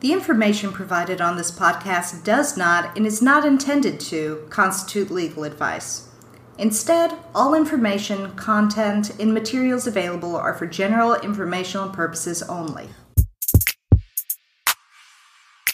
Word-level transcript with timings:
The 0.00 0.14
information 0.14 0.72
provided 0.72 1.20
on 1.20 1.36
this 1.36 1.50
podcast 1.50 2.24
does 2.24 2.56
not 2.56 2.96
and 2.96 3.06
is 3.06 3.20
not 3.20 3.44
intended 3.44 4.00
to 4.00 4.46
constitute 4.48 5.10
legal 5.10 5.44
advice. 5.44 6.08
Instead, 6.56 7.12
all 7.34 7.54
information, 7.54 8.34
content, 8.34 9.10
and 9.20 9.34
materials 9.34 9.86
available 9.86 10.36
are 10.36 10.54
for 10.54 10.66
general 10.66 11.16
informational 11.16 11.90
purposes 11.90 12.42
only. 12.44 12.88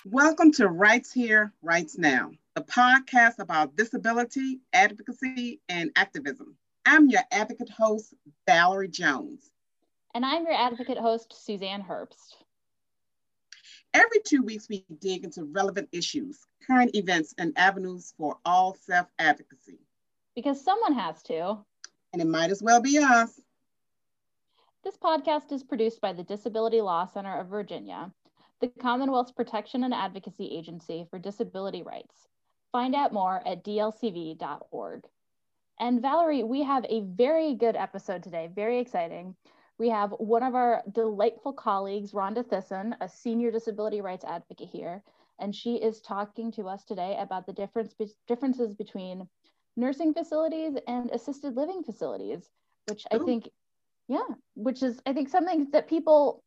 Welcome 0.04 0.50
to 0.54 0.66
Rights 0.66 1.12
Here, 1.12 1.52
Rights 1.62 1.96
Now, 1.96 2.32
the 2.56 2.62
podcast 2.62 3.38
about 3.38 3.76
disability, 3.76 4.58
advocacy, 4.72 5.60
and 5.68 5.92
activism. 5.94 6.56
I'm 6.84 7.08
your 7.08 7.22
advocate 7.30 7.70
host, 7.70 8.12
Valerie 8.44 8.88
Jones. 8.88 9.52
And 10.16 10.26
I'm 10.26 10.42
your 10.42 10.54
advocate 10.54 10.98
host, 10.98 11.32
Suzanne 11.32 11.84
Herbst. 11.88 12.34
Every 13.96 14.20
two 14.26 14.42
weeks, 14.42 14.68
we 14.68 14.84
dig 15.00 15.24
into 15.24 15.44
relevant 15.44 15.88
issues, 15.90 16.38
current 16.66 16.94
events, 16.94 17.34
and 17.38 17.54
avenues 17.56 18.12
for 18.18 18.36
all 18.44 18.76
self 18.78 19.06
advocacy. 19.18 19.78
Because 20.34 20.62
someone 20.62 20.92
has 20.92 21.22
to. 21.22 21.56
And 22.12 22.20
it 22.20 22.26
might 22.26 22.50
as 22.50 22.62
well 22.62 22.82
be 22.82 22.98
us. 22.98 23.40
This 24.84 24.98
podcast 24.98 25.50
is 25.50 25.62
produced 25.62 26.02
by 26.02 26.12
the 26.12 26.24
Disability 26.24 26.82
Law 26.82 27.06
Center 27.06 27.40
of 27.40 27.46
Virginia, 27.46 28.12
the 28.60 28.68
Commonwealth's 28.68 29.32
Protection 29.32 29.82
and 29.82 29.94
Advocacy 29.94 30.54
Agency 30.54 31.06
for 31.08 31.18
Disability 31.18 31.82
Rights. 31.82 32.28
Find 32.72 32.94
out 32.94 33.14
more 33.14 33.40
at 33.48 33.64
dlcv.org. 33.64 35.04
And 35.80 36.02
Valerie, 36.02 36.44
we 36.44 36.62
have 36.64 36.84
a 36.90 37.00
very 37.00 37.54
good 37.54 37.76
episode 37.76 38.22
today, 38.22 38.50
very 38.54 38.78
exciting. 38.78 39.36
We 39.78 39.90
have 39.90 40.12
one 40.12 40.42
of 40.42 40.54
our 40.54 40.82
delightful 40.92 41.52
colleagues, 41.52 42.12
Rhonda 42.12 42.42
Thyssen, 42.42 42.94
a 43.00 43.08
senior 43.08 43.50
disability 43.50 44.00
rights 44.00 44.24
advocate 44.24 44.68
here, 44.72 45.02
and 45.38 45.54
she 45.54 45.76
is 45.76 46.00
talking 46.00 46.50
to 46.52 46.66
us 46.66 46.84
today 46.84 47.16
about 47.20 47.46
the 47.46 47.52
difference 47.52 47.92
be 47.92 48.08
differences 48.26 48.74
between 48.74 49.28
nursing 49.76 50.14
facilities 50.14 50.74
and 50.88 51.10
assisted 51.10 51.56
living 51.56 51.82
facilities, 51.82 52.48
which 52.88 53.04
Ooh. 53.12 53.20
I 53.20 53.24
think, 53.24 53.50
yeah, 54.08 54.26
which 54.54 54.82
is 54.82 54.98
I 55.04 55.12
think 55.12 55.28
something 55.28 55.70
that 55.72 55.88
people 55.88 56.42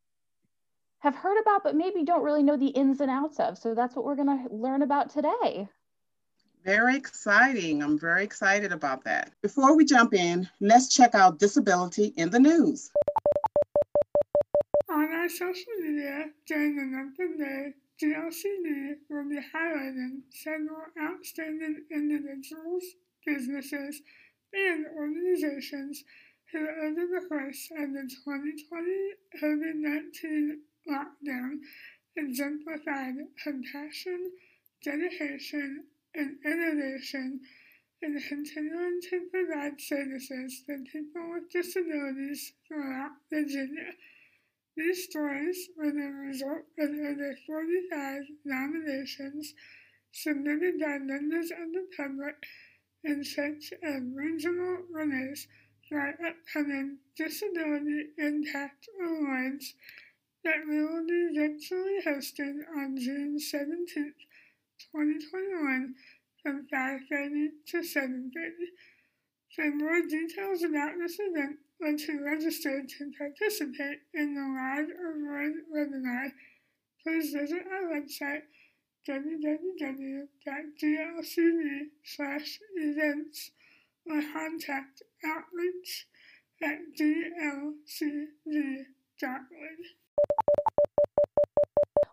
have 0.98 1.14
heard 1.14 1.40
about, 1.40 1.62
but 1.62 1.76
maybe 1.76 2.04
don't 2.04 2.24
really 2.24 2.42
know 2.42 2.56
the 2.56 2.66
ins 2.66 3.00
and 3.00 3.10
outs 3.10 3.38
of. 3.38 3.56
So 3.58 3.74
that's 3.74 3.94
what 3.94 4.04
we're 4.04 4.16
going 4.16 4.48
to 4.48 4.52
learn 4.54 4.82
about 4.82 5.08
today. 5.08 5.68
Very 6.64 6.94
exciting. 6.94 7.82
I'm 7.82 7.98
very 7.98 8.22
excited 8.22 8.70
about 8.70 9.02
that. 9.04 9.32
Before 9.40 9.74
we 9.74 9.84
jump 9.86 10.12
in, 10.12 10.46
let's 10.60 10.94
check 10.94 11.14
out 11.14 11.38
disability 11.38 12.12
in 12.16 12.28
the 12.28 12.38
news. 12.38 12.90
On 15.20 15.24
our 15.24 15.28
social 15.28 15.74
media 15.82 16.30
during 16.46 16.76
the 16.76 16.96
month 16.96 17.18
of 17.20 17.38
May, 17.38 17.74
DLCV 18.02 19.00
will 19.10 19.28
be 19.28 19.38
highlighting 19.54 20.22
several 20.30 20.80
outstanding 20.98 21.84
individuals, 21.90 22.82
businesses, 23.26 24.00
and 24.54 24.86
organizations 24.96 26.04
who, 26.50 26.60
over 26.60 27.06
the 27.06 27.26
course 27.28 27.68
of 27.76 27.92
the 27.92 28.08
2020 28.24 29.12
COVID 29.42 29.74
19 29.74 30.60
lockdown, 30.88 31.58
exemplified 32.16 33.16
compassion, 33.44 34.32
dedication, 34.82 35.84
and 36.14 36.38
innovation 36.46 37.40
in 38.00 38.18
continuing 38.26 39.02
to 39.10 39.28
provide 39.30 39.78
services 39.82 40.62
to 40.66 40.82
people 40.90 41.30
with 41.34 41.50
disabilities 41.50 42.54
throughout 42.66 43.10
Virginia. 43.28 43.92
These 44.76 45.04
stories 45.04 45.68
were 45.76 45.90
the 45.90 46.12
result 46.26 46.64
of 46.78 46.90
over 46.90 47.36
45 47.46 48.22
nominations 48.44 49.54
submitted 50.12 50.78
by 50.78 50.98
members 50.98 51.50
of 51.50 51.72
the 51.72 51.86
public 51.96 52.36
in 53.04 53.24
search 53.24 53.72
of 53.82 54.02
regional 54.14 54.84
winners 54.90 55.48
for 55.88 56.16
upcoming 56.24 56.98
Disability 57.16 58.10
Impact 58.18 58.88
Awards 59.02 59.74
that 60.44 60.66
will 60.66 61.04
be 61.06 61.28
virtually 61.34 62.00
hosted 62.06 62.60
on 62.76 62.96
June 62.96 63.38
17, 63.38 64.14
2021 64.92 65.94
from 66.42 66.66
5.30 66.72 67.48
to 67.66 67.78
7.30. 67.78 68.30
For 69.54 69.70
more 69.74 70.00
details 70.08 70.62
about 70.62 70.92
this 70.98 71.16
event 71.18 71.58
or 71.82 71.96
to 71.96 72.24
register 72.24 72.82
to 72.86 73.12
participate 73.16 74.00
in 74.14 74.34
the 74.34 74.40
live 74.40 74.88
award 75.08 75.52
webinar, 75.74 76.32
please 77.02 77.32
visit 77.32 77.62
our 77.72 77.88
website 77.88 78.42
www.dlcv 79.08 80.28
slash 82.04 82.58
events 82.76 83.50
or 84.06 84.22
contact 84.32 85.02
outreach 85.24 86.06
at 86.62 86.78
dlcv.org. 86.98 87.76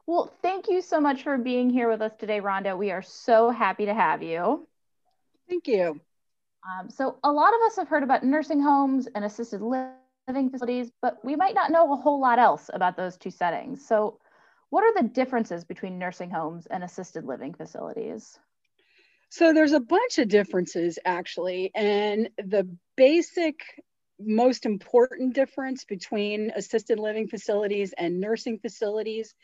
Well, 0.06 0.34
thank 0.42 0.70
you 0.70 0.82
so 0.82 1.02
much 1.02 1.24
for 1.24 1.38
being 1.38 1.70
here 1.70 1.90
with 1.90 2.02
us 2.02 2.14
today, 2.18 2.40
Rhonda. 2.40 2.78
We 2.78 2.92
are 2.92 3.02
so 3.02 3.50
happy 3.50 3.86
to 3.86 3.94
have 3.94 4.24
you. 4.24 4.66
Thank 5.50 5.68
you. 5.68 6.00
Um, 6.68 6.90
so, 6.90 7.18
a 7.24 7.32
lot 7.32 7.54
of 7.54 7.62
us 7.68 7.76
have 7.78 7.88
heard 7.88 8.04
about 8.04 8.24
nursing 8.24 8.62
homes 8.62 9.08
and 9.16 9.24
assisted 9.24 9.62
living 9.62 10.50
facilities, 10.50 10.92
but 11.02 11.24
we 11.24 11.36
might 11.36 11.56
not 11.56 11.72
know 11.72 11.94
a 11.94 11.96
whole 11.96 12.20
lot 12.20 12.40
else 12.40 12.70
about 12.74 12.98
those 12.98 13.18
two 13.18 13.32
settings. 13.32 13.86
So, 13.88 14.20
what 14.70 14.84
are 14.84 15.02
the 15.02 15.08
differences 15.08 15.64
between 15.64 15.98
nursing 15.98 16.30
homes 16.30 16.66
and 16.66 16.84
assisted 16.84 17.24
living 17.26 17.54
facilities? 17.54 18.38
So, 19.30 19.54
there's 19.54 19.72
a 19.72 19.80
bunch 19.80 20.18
of 20.18 20.28
differences 20.28 21.00
actually, 21.06 21.72
and 21.74 22.30
the 22.38 22.68
basic 22.98 23.62
most 24.20 24.66
important 24.66 25.36
difference 25.36 25.86
between 25.86 26.52
assisted 26.56 27.00
living 27.00 27.28
facilities 27.28 27.94
and 27.98 28.20
nursing 28.20 28.58
facilities 28.60 29.36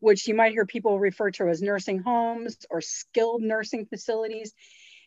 which 0.00 0.28
you 0.28 0.34
might 0.34 0.52
hear 0.52 0.66
people 0.66 0.98
refer 0.98 1.30
to 1.32 1.48
as 1.48 1.62
nursing 1.62 1.98
homes 1.98 2.58
or 2.70 2.80
skilled 2.80 3.42
nursing 3.42 3.86
facilities, 3.86 4.54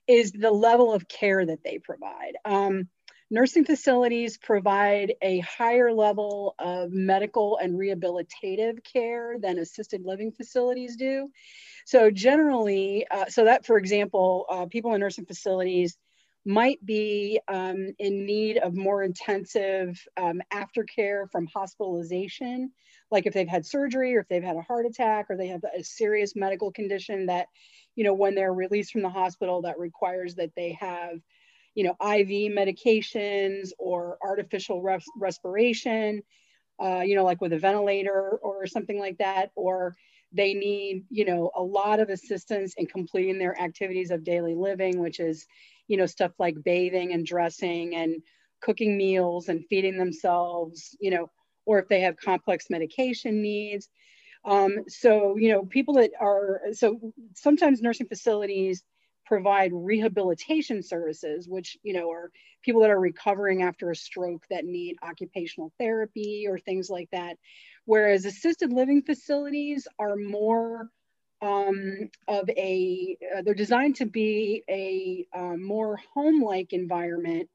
is 0.07 0.31
the 0.31 0.51
level 0.51 0.93
of 0.93 1.07
care 1.07 1.45
that 1.45 1.63
they 1.63 1.79
provide. 1.79 2.33
Um, 2.45 2.89
nursing 3.29 3.65
facilities 3.65 4.37
provide 4.37 5.13
a 5.21 5.39
higher 5.39 5.93
level 5.93 6.55
of 6.59 6.91
medical 6.91 7.57
and 7.57 7.73
rehabilitative 7.73 8.83
care 8.83 9.37
than 9.39 9.57
assisted 9.57 10.03
living 10.05 10.31
facilities 10.31 10.95
do. 10.97 11.29
So, 11.85 12.11
generally, 12.11 13.05
uh, 13.09 13.25
so 13.25 13.45
that, 13.45 13.65
for 13.65 13.77
example, 13.77 14.45
uh, 14.49 14.65
people 14.67 14.93
in 14.93 14.99
nursing 14.99 15.25
facilities 15.25 15.97
might 16.45 16.83
be 16.83 17.39
um, 17.47 17.93
in 17.99 18.25
need 18.25 18.57
of 18.57 18.75
more 18.75 19.03
intensive 19.03 19.99
um, 20.17 20.41
aftercare 20.51 21.29
from 21.31 21.47
hospitalization 21.47 22.71
like 23.11 23.25
if 23.25 23.33
they've 23.33 23.47
had 23.47 23.65
surgery 23.65 24.15
or 24.15 24.21
if 24.21 24.27
they've 24.29 24.43
had 24.43 24.55
a 24.55 24.61
heart 24.61 24.85
attack 24.85 25.27
or 25.29 25.37
they 25.37 25.47
have 25.47 25.63
a 25.77 25.83
serious 25.83 26.35
medical 26.35 26.71
condition 26.71 27.25
that 27.27 27.47
you 27.95 28.03
know 28.03 28.13
when 28.13 28.35
they're 28.35 28.53
released 28.53 28.91
from 28.91 29.01
the 29.01 29.09
hospital 29.09 29.61
that 29.61 29.77
requires 29.77 30.35
that 30.35 30.51
they 30.55 30.71
have 30.79 31.19
you 31.75 31.83
know 31.83 31.95
iv 32.15 32.27
medications 32.27 33.69
or 33.77 34.17
artificial 34.23 34.81
res- 34.81 35.05
respiration 35.17 36.21
uh, 36.81 37.01
you 37.01 37.15
know 37.15 37.23
like 37.23 37.41
with 37.41 37.53
a 37.53 37.59
ventilator 37.59 38.39
or 38.41 38.65
something 38.65 38.99
like 38.99 39.17
that 39.17 39.51
or 39.55 39.95
they 40.31 40.53
need 40.53 41.05
you 41.09 41.25
know 41.25 41.51
a 41.55 41.61
lot 41.61 41.99
of 41.99 42.09
assistance 42.09 42.73
in 42.77 42.85
completing 42.85 43.37
their 43.37 43.59
activities 43.59 44.11
of 44.11 44.23
daily 44.23 44.55
living 44.55 44.99
which 44.99 45.19
is 45.19 45.45
you 45.87 45.97
know 45.97 46.05
stuff 46.05 46.31
like 46.39 46.55
bathing 46.63 47.11
and 47.13 47.25
dressing 47.25 47.95
and 47.95 48.15
cooking 48.61 48.95
meals 48.95 49.49
and 49.49 49.65
feeding 49.69 49.97
themselves 49.97 50.95
you 50.99 51.11
know 51.11 51.29
or 51.65 51.79
if 51.79 51.87
they 51.87 52.01
have 52.01 52.17
complex 52.17 52.69
medication 52.69 53.41
needs. 53.41 53.89
Um, 54.43 54.85
so, 54.87 55.35
you 55.37 55.51
know, 55.51 55.63
people 55.63 55.95
that 55.95 56.11
are, 56.19 56.61
so 56.73 57.13
sometimes 57.35 57.81
nursing 57.81 58.07
facilities 58.07 58.83
provide 59.25 59.71
rehabilitation 59.73 60.81
services, 60.81 61.47
which, 61.47 61.77
you 61.83 61.93
know, 61.93 62.11
are 62.11 62.31
people 62.63 62.81
that 62.81 62.89
are 62.89 62.99
recovering 62.99 63.63
after 63.63 63.91
a 63.91 63.95
stroke 63.95 64.43
that 64.49 64.65
need 64.65 64.97
occupational 65.03 65.71
therapy 65.79 66.45
or 66.47 66.59
things 66.59 66.89
like 66.89 67.09
that. 67.11 67.37
Whereas 67.85 68.25
assisted 68.25 68.73
living 68.73 69.03
facilities 69.03 69.87
are 69.99 70.15
more 70.15 70.89
um, 71.41 72.09
of 72.27 72.49
a, 72.49 73.17
uh, 73.35 73.41
they're 73.41 73.53
designed 73.53 73.95
to 73.97 74.05
be 74.05 74.63
a 74.69 75.25
uh, 75.35 75.55
more 75.57 75.99
home 76.13 76.43
like 76.43 76.73
environment 76.73 77.49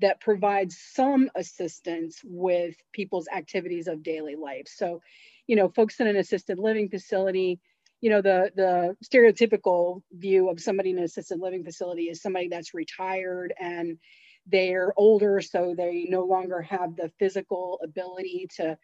that 0.00 0.20
provides 0.20 0.76
some 0.78 1.30
assistance 1.34 2.20
with 2.24 2.76
people's 2.92 3.28
activities 3.28 3.88
of 3.88 4.02
daily 4.02 4.36
life. 4.36 4.66
So, 4.66 5.00
you 5.46 5.56
know, 5.56 5.68
folks 5.68 6.00
in 6.00 6.06
an 6.06 6.16
assisted 6.16 6.58
living 6.58 6.88
facility, 6.88 7.60
you 8.00 8.10
know, 8.10 8.22
the 8.22 8.50
the 8.56 8.96
stereotypical 9.04 10.02
view 10.12 10.48
of 10.48 10.60
somebody 10.60 10.90
in 10.90 10.98
an 10.98 11.04
assisted 11.04 11.38
living 11.40 11.64
facility 11.64 12.04
is 12.04 12.22
somebody 12.22 12.48
that's 12.48 12.74
retired 12.74 13.52
and 13.60 13.98
they're 14.46 14.92
older, 14.96 15.40
so 15.40 15.74
they 15.76 16.06
no 16.08 16.24
longer 16.24 16.62
have 16.62 16.96
the 16.96 17.10
physical 17.18 17.78
ability 17.84 18.48
to 18.56 18.76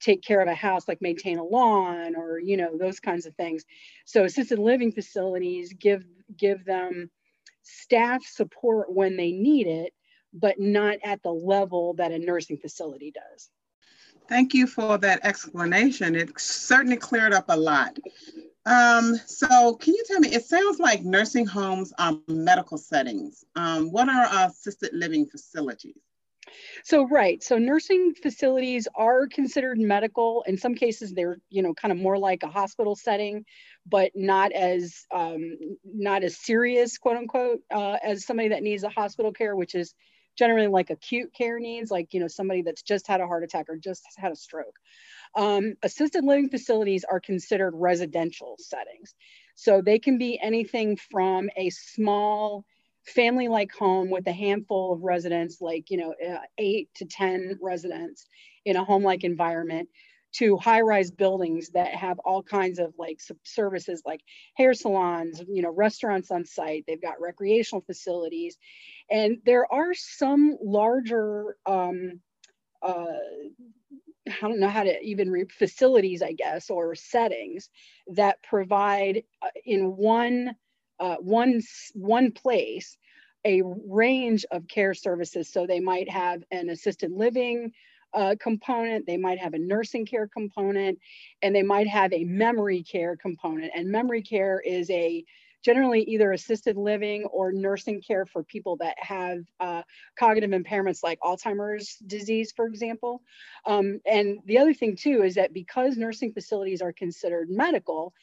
take 0.00 0.22
care 0.22 0.40
of 0.40 0.48
a 0.48 0.54
house 0.54 0.86
like 0.86 1.02
maintain 1.02 1.38
a 1.38 1.44
lawn 1.44 2.14
or 2.16 2.38
you 2.38 2.56
know 2.56 2.76
those 2.78 3.00
kinds 3.00 3.26
of 3.26 3.34
things 3.34 3.64
so 4.04 4.24
assisted 4.24 4.58
living 4.58 4.92
facilities 4.92 5.72
give 5.74 6.04
give 6.36 6.64
them 6.64 7.10
staff 7.62 8.24
support 8.24 8.92
when 8.92 9.16
they 9.16 9.32
need 9.32 9.66
it 9.66 9.92
but 10.32 10.58
not 10.58 10.98
at 11.04 11.22
the 11.22 11.32
level 11.32 11.94
that 11.94 12.12
a 12.12 12.18
nursing 12.18 12.56
facility 12.56 13.12
does 13.12 13.50
thank 14.28 14.54
you 14.54 14.66
for 14.66 14.98
that 14.98 15.20
explanation 15.24 16.14
it 16.14 16.30
certainly 16.38 16.96
cleared 16.96 17.32
up 17.32 17.46
a 17.48 17.56
lot 17.56 17.98
um, 18.68 19.16
so 19.24 19.76
can 19.76 19.94
you 19.94 20.04
tell 20.06 20.20
me, 20.20 20.28
it 20.28 20.44
sounds 20.44 20.78
like 20.78 21.02
nursing 21.02 21.46
homes 21.46 21.92
are 21.98 22.18
medical 22.28 22.76
settings. 22.76 23.42
Um, 23.56 23.90
what 23.90 24.10
are 24.10 24.46
assisted 24.46 24.90
living 24.92 25.24
facilities? 25.24 25.96
So 26.84 27.06
right, 27.06 27.42
so 27.42 27.56
nursing 27.58 28.14
facilities 28.14 28.88
are 28.94 29.26
considered 29.26 29.78
medical. 29.78 30.44
In 30.46 30.58
some 30.58 30.74
cases, 30.74 31.12
they're 31.12 31.38
you 31.50 31.62
know 31.62 31.74
kind 31.74 31.92
of 31.92 31.98
more 31.98 32.18
like 32.18 32.42
a 32.42 32.48
hospital 32.48 32.94
setting, 32.94 33.44
but 33.86 34.12
not 34.14 34.52
as 34.52 35.06
um, 35.14 35.58
not 35.84 36.22
as 36.22 36.38
serious, 36.38 36.98
quote 36.98 37.16
unquote, 37.16 37.60
uh, 37.74 37.96
as 38.02 38.26
somebody 38.26 38.48
that 38.50 38.62
needs 38.62 38.82
a 38.82 38.90
hospital 38.90 39.32
care, 39.32 39.56
which 39.56 39.74
is 39.74 39.94
generally 40.38 40.68
like 40.68 40.90
acute 40.90 41.32
care 41.34 41.58
needs, 41.58 41.90
like 41.90 42.14
you 42.14 42.20
know 42.20 42.28
somebody 42.28 42.62
that's 42.62 42.82
just 42.82 43.06
had 43.06 43.20
a 43.20 43.26
heart 43.26 43.44
attack 43.44 43.66
or 43.68 43.76
just 43.76 44.04
had 44.16 44.32
a 44.32 44.36
stroke. 44.36 44.78
Um, 45.34 45.74
assisted 45.82 46.24
living 46.24 46.48
facilities 46.48 47.04
are 47.04 47.20
considered 47.20 47.72
residential 47.74 48.56
settings. 48.58 49.14
So 49.54 49.82
they 49.82 49.98
can 49.98 50.18
be 50.18 50.38
anything 50.40 50.96
from 51.10 51.50
a 51.56 51.70
small 51.70 52.64
family 53.04 53.48
like 53.48 53.72
home 53.72 54.10
with 54.10 54.26
a 54.26 54.32
handful 54.32 54.92
of 54.92 55.02
residents, 55.02 55.60
like, 55.60 55.90
you 55.90 55.96
know, 55.98 56.14
uh, 56.26 56.38
eight 56.58 56.88
to 56.94 57.04
10 57.04 57.58
residents 57.60 58.26
in 58.64 58.76
a 58.76 58.84
home 58.84 59.02
like 59.02 59.24
environment 59.24 59.88
to 60.38 60.56
high 60.56 60.80
rise 60.80 61.10
buildings 61.10 61.70
that 61.70 61.94
have 61.94 62.18
all 62.20 62.42
kinds 62.42 62.78
of 62.78 62.94
like 62.98 63.20
services 63.44 64.02
like 64.04 64.20
hair 64.56 64.74
salons, 64.74 65.42
you 65.48 65.62
know, 65.62 65.70
restaurants 65.70 66.30
on 66.30 66.44
site. 66.44 66.84
They've 66.86 67.02
got 67.02 67.20
recreational 67.20 67.82
facilities. 67.82 68.56
And 69.10 69.38
there 69.44 69.72
are 69.72 69.94
some 69.94 70.56
larger 70.62 71.56
um, 71.66 72.20
uh, 72.82 73.06
I 74.28 74.40
don't 74.42 74.60
know 74.60 74.68
how 74.68 74.82
to 74.82 75.00
even 75.00 75.30
re- 75.30 75.46
facilities, 75.46 76.22
I 76.22 76.32
guess, 76.32 76.70
or 76.70 76.94
settings 76.94 77.70
that 78.08 78.42
provide 78.42 79.22
uh, 79.42 79.48
in 79.64 79.96
one 79.96 80.54
uh, 81.00 81.16
one 81.16 81.60
one 81.94 82.32
place 82.32 82.96
a 83.46 83.62
range 83.64 84.44
of 84.50 84.68
care 84.68 84.94
services. 84.94 85.50
So 85.50 85.66
they 85.66 85.80
might 85.80 86.10
have 86.10 86.42
an 86.50 86.68
assisted 86.70 87.12
living 87.12 87.72
uh, 88.14 88.34
component, 88.40 89.06
they 89.06 89.16
might 89.16 89.38
have 89.38 89.54
a 89.54 89.58
nursing 89.58 90.06
care 90.06 90.28
component, 90.28 90.98
and 91.42 91.54
they 91.54 91.62
might 91.62 91.88
have 91.88 92.12
a 92.12 92.24
memory 92.24 92.82
care 92.82 93.16
component. 93.16 93.72
And 93.74 93.90
memory 93.90 94.22
care 94.22 94.60
is 94.60 94.90
a 94.90 95.24
generally 95.64 96.02
either 96.02 96.32
assisted 96.32 96.76
living 96.76 97.24
or 97.24 97.52
nursing 97.52 98.00
care 98.00 98.24
for 98.24 98.44
people 98.44 98.76
that 98.76 98.94
have 98.98 99.38
uh, 99.60 99.82
cognitive 100.18 100.50
impairments 100.50 101.02
like 101.02 101.18
Alzheimer's 101.20 101.96
disease, 102.06 102.52
for 102.54 102.66
example. 102.66 103.22
Um, 103.66 104.00
and 104.06 104.38
the 104.46 104.58
other 104.58 104.72
thing 104.72 104.96
too 104.96 105.22
is 105.22 105.34
that 105.34 105.52
because 105.52 105.96
nursing 105.96 106.32
facilities 106.32 106.80
are 106.80 106.92
considered 106.92 107.48
medical, 107.50 108.14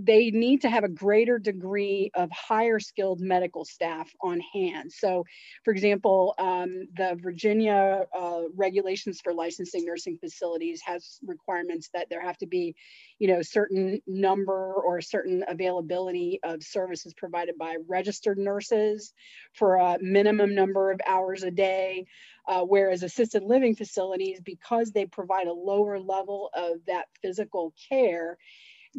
they 0.00 0.30
need 0.30 0.62
to 0.62 0.70
have 0.70 0.84
a 0.84 0.88
greater 0.88 1.38
degree 1.38 2.10
of 2.14 2.30
higher 2.30 2.78
skilled 2.78 3.20
medical 3.20 3.64
staff 3.64 4.10
on 4.20 4.40
hand. 4.40 4.92
So, 4.92 5.24
for 5.64 5.72
example, 5.72 6.34
um, 6.38 6.88
the 6.96 7.18
Virginia 7.20 8.06
uh, 8.16 8.42
regulations 8.54 9.20
for 9.22 9.32
licensing 9.34 9.84
nursing 9.84 10.18
facilities 10.18 10.82
has 10.84 11.18
requirements 11.24 11.90
that 11.94 12.08
there 12.10 12.20
have 12.20 12.38
to 12.38 12.46
be, 12.46 12.74
you 13.18 13.28
know, 13.28 13.42
certain 13.42 14.00
number 14.06 14.74
or 14.74 15.00
certain 15.00 15.44
availability 15.48 16.40
of 16.42 16.62
services 16.62 17.14
provided 17.14 17.56
by 17.58 17.76
registered 17.88 18.38
nurses 18.38 19.12
for 19.52 19.76
a 19.76 19.98
minimum 20.00 20.54
number 20.54 20.90
of 20.90 21.00
hours 21.06 21.42
a 21.42 21.50
day. 21.50 22.06
Uh, 22.48 22.62
whereas 22.62 23.02
assisted 23.02 23.42
living 23.42 23.74
facilities, 23.74 24.40
because 24.40 24.92
they 24.92 25.04
provide 25.04 25.48
a 25.48 25.52
lower 25.52 25.98
level 25.98 26.48
of 26.54 26.76
that 26.86 27.06
physical 27.20 27.74
care, 27.88 28.38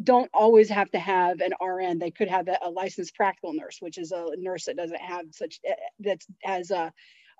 don't 0.02 0.30
always 0.32 0.68
have 0.68 0.90
to 0.92 0.98
have 0.98 1.40
an 1.40 1.52
RN. 1.60 1.98
They 1.98 2.10
could 2.10 2.28
have 2.28 2.48
a, 2.48 2.70
licensed 2.70 3.14
practical 3.14 3.52
nurse, 3.52 3.78
which 3.80 3.98
is 3.98 4.12
a 4.12 4.26
nurse 4.36 4.66
that 4.66 4.76
doesn't 4.76 5.00
have 5.00 5.26
such 5.32 5.60
eh, 5.64 5.74
that 6.00 6.20
has 6.42 6.70
a, 6.70 6.92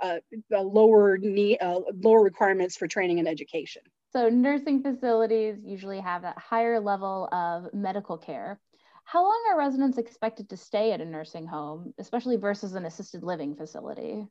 a, 0.02 0.20
a 0.52 0.62
lower 0.62 1.18
need, 1.18 1.58
uh, 1.60 1.80
lower 2.02 2.22
requirements 2.22 2.76
for 2.76 2.88
training 2.88 3.18
and 3.18 3.28
education. 3.28 3.82
So 4.12 4.28
nursing 4.28 4.82
facilities 4.82 5.58
usually 5.64 6.00
have 6.00 6.22
that 6.22 6.38
higher 6.38 6.80
level 6.80 7.28
of 7.30 7.72
medical 7.74 8.16
care. 8.16 8.58
How 9.04 9.22
long 9.22 9.42
are 9.50 9.58
residents 9.58 9.96
expected 9.96 10.50
to 10.50 10.56
stay 10.56 10.92
at 10.92 11.00
a 11.00 11.04
nursing 11.04 11.46
home, 11.46 11.94
especially 11.98 12.36
versus 12.36 12.74
an 12.74 12.84
assisted 12.84 13.22
living 13.22 13.54
facility? 13.54 14.26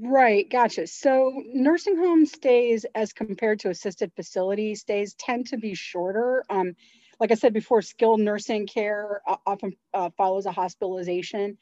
Right, 0.00 0.48
gotcha. 0.48 0.86
So 0.86 1.42
nursing 1.52 1.96
home 1.96 2.24
stays 2.24 2.86
as 2.94 3.12
compared 3.12 3.60
to 3.60 3.70
assisted 3.70 4.12
facility 4.14 4.76
stays 4.76 5.14
tend 5.14 5.48
to 5.48 5.56
be 5.56 5.74
shorter. 5.74 6.44
Um, 6.48 6.74
like 7.20 7.30
I 7.32 7.34
said 7.34 7.52
before, 7.52 7.82
skilled 7.82 8.20
nursing 8.20 8.66
care 8.66 9.22
uh, 9.26 9.36
often 9.46 9.74
uh, 9.92 10.10
follows 10.16 10.46
a 10.46 10.52
hospitalization. 10.52 11.58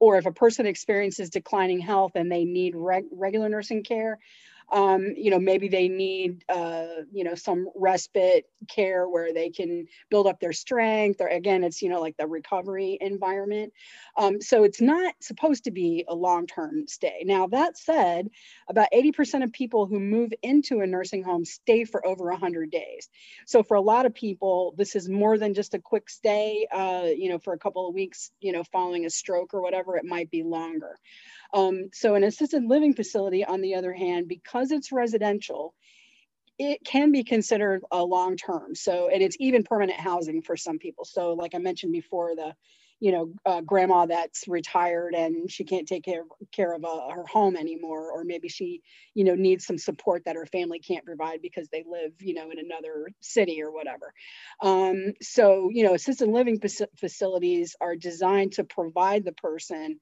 Or 0.00 0.16
if 0.16 0.26
a 0.26 0.32
person 0.32 0.66
experiences 0.66 1.30
declining 1.30 1.80
health 1.80 2.12
and 2.14 2.30
they 2.30 2.44
need 2.44 2.74
reg- 2.76 3.06
regular 3.10 3.48
nursing 3.48 3.82
care, 3.82 4.20
um, 4.70 5.14
you 5.16 5.30
know, 5.30 5.38
maybe 5.38 5.68
they 5.68 5.88
need, 5.88 6.44
uh, 6.48 6.86
you 7.12 7.24
know, 7.24 7.34
some 7.34 7.68
respite 7.74 8.44
care 8.68 9.08
where 9.08 9.32
they 9.32 9.50
can 9.50 9.86
build 10.10 10.26
up 10.26 10.40
their 10.40 10.52
strength, 10.52 11.20
or 11.20 11.28
again, 11.28 11.64
it's, 11.64 11.80
you 11.80 11.88
know, 11.88 12.00
like 12.00 12.16
the 12.16 12.26
recovery 12.26 12.98
environment. 13.00 13.72
Um, 14.16 14.40
so 14.40 14.64
it's 14.64 14.80
not 14.80 15.14
supposed 15.20 15.64
to 15.64 15.70
be 15.70 16.04
a 16.08 16.14
long 16.14 16.46
term 16.46 16.86
stay. 16.86 17.22
Now, 17.24 17.46
that 17.48 17.78
said, 17.78 18.28
about 18.68 18.88
80% 18.92 19.42
of 19.44 19.52
people 19.52 19.86
who 19.86 20.00
move 20.00 20.32
into 20.42 20.80
a 20.80 20.86
nursing 20.86 21.22
home 21.22 21.44
stay 21.44 21.84
for 21.84 22.06
over 22.06 22.26
100 22.30 22.70
days. 22.70 23.08
So 23.46 23.62
for 23.62 23.74
a 23.76 23.80
lot 23.80 24.06
of 24.06 24.14
people, 24.14 24.74
this 24.76 24.96
is 24.96 25.08
more 25.08 25.38
than 25.38 25.54
just 25.54 25.74
a 25.74 25.78
quick 25.78 26.10
stay, 26.10 26.66
uh, 26.72 27.08
you 27.16 27.30
know, 27.30 27.38
for 27.38 27.54
a 27.54 27.58
couple 27.58 27.88
of 27.88 27.94
weeks, 27.94 28.30
you 28.40 28.52
know, 28.52 28.64
following 28.64 29.06
a 29.06 29.10
stroke 29.10 29.54
or 29.54 29.62
whatever, 29.62 29.96
it 29.96 30.04
might 30.04 30.30
be 30.30 30.42
longer. 30.42 30.98
Um, 31.52 31.90
so 31.92 32.14
an 32.14 32.24
assisted 32.24 32.64
living 32.64 32.94
facility, 32.94 33.44
on 33.44 33.60
the 33.60 33.74
other 33.74 33.92
hand, 33.92 34.28
because 34.28 34.70
it's 34.70 34.92
residential, 34.92 35.74
it 36.58 36.84
can 36.84 37.12
be 37.12 37.24
considered 37.24 37.82
a 37.90 38.04
long 38.04 38.36
term. 38.36 38.74
So, 38.74 39.08
and 39.08 39.22
it's 39.22 39.36
even 39.40 39.62
permanent 39.62 39.98
housing 40.00 40.42
for 40.42 40.56
some 40.56 40.78
people. 40.78 41.04
So, 41.04 41.32
like 41.34 41.54
I 41.54 41.58
mentioned 41.58 41.92
before, 41.92 42.34
the 42.34 42.54
you 43.00 43.12
know, 43.12 43.32
uh, 43.46 43.60
grandma 43.60 44.06
that's 44.06 44.48
retired 44.48 45.14
and 45.14 45.50
she 45.50 45.64
can't 45.64 45.86
take 45.86 46.04
care, 46.04 46.24
care 46.50 46.72
of 46.72 46.84
uh, 46.84 47.08
her 47.10 47.24
home 47.26 47.56
anymore, 47.56 48.10
or 48.10 48.24
maybe 48.24 48.48
she, 48.48 48.82
you 49.14 49.24
know, 49.24 49.34
needs 49.34 49.64
some 49.64 49.78
support 49.78 50.24
that 50.24 50.34
her 50.34 50.46
family 50.46 50.80
can't 50.80 51.04
provide 51.04 51.40
because 51.40 51.68
they 51.68 51.84
live, 51.88 52.12
you 52.20 52.34
know, 52.34 52.50
in 52.50 52.58
another 52.58 53.08
city 53.20 53.62
or 53.62 53.70
whatever. 53.70 54.12
Um, 54.60 55.12
so, 55.22 55.70
you 55.72 55.84
know, 55.84 55.94
assisted 55.94 56.28
living 56.28 56.60
facilities 56.96 57.76
are 57.80 57.94
designed 57.94 58.54
to 58.54 58.64
provide 58.64 59.24
the 59.24 59.32
person 59.32 60.00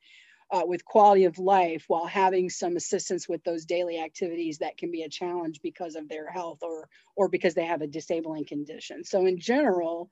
uh, 0.51 0.63
with 0.65 0.85
quality 0.85 1.25
of 1.25 1.39
life 1.39 1.85
while 1.89 2.07
having 2.07 2.49
some 2.49 2.77
assistance 2.77 3.29
with 3.29 3.43
those 3.45 3.65
daily 3.65 3.99
activities 3.99 4.59
that 4.59 4.77
can 4.77 4.91
be 4.91 5.03
a 5.03 5.09
challenge 5.09 5.61
because 5.63 5.97
of 5.97 6.09
their 6.09 6.31
health 6.31 6.59
or 6.63 6.89
or 7.17 7.29
because 7.29 7.55
they 7.55 7.65
have 7.65 7.83
a 7.83 7.87
disabling 7.87 8.45
condition. 8.45 9.03
So 9.03 9.27
in 9.27 9.39
general, 9.39 10.11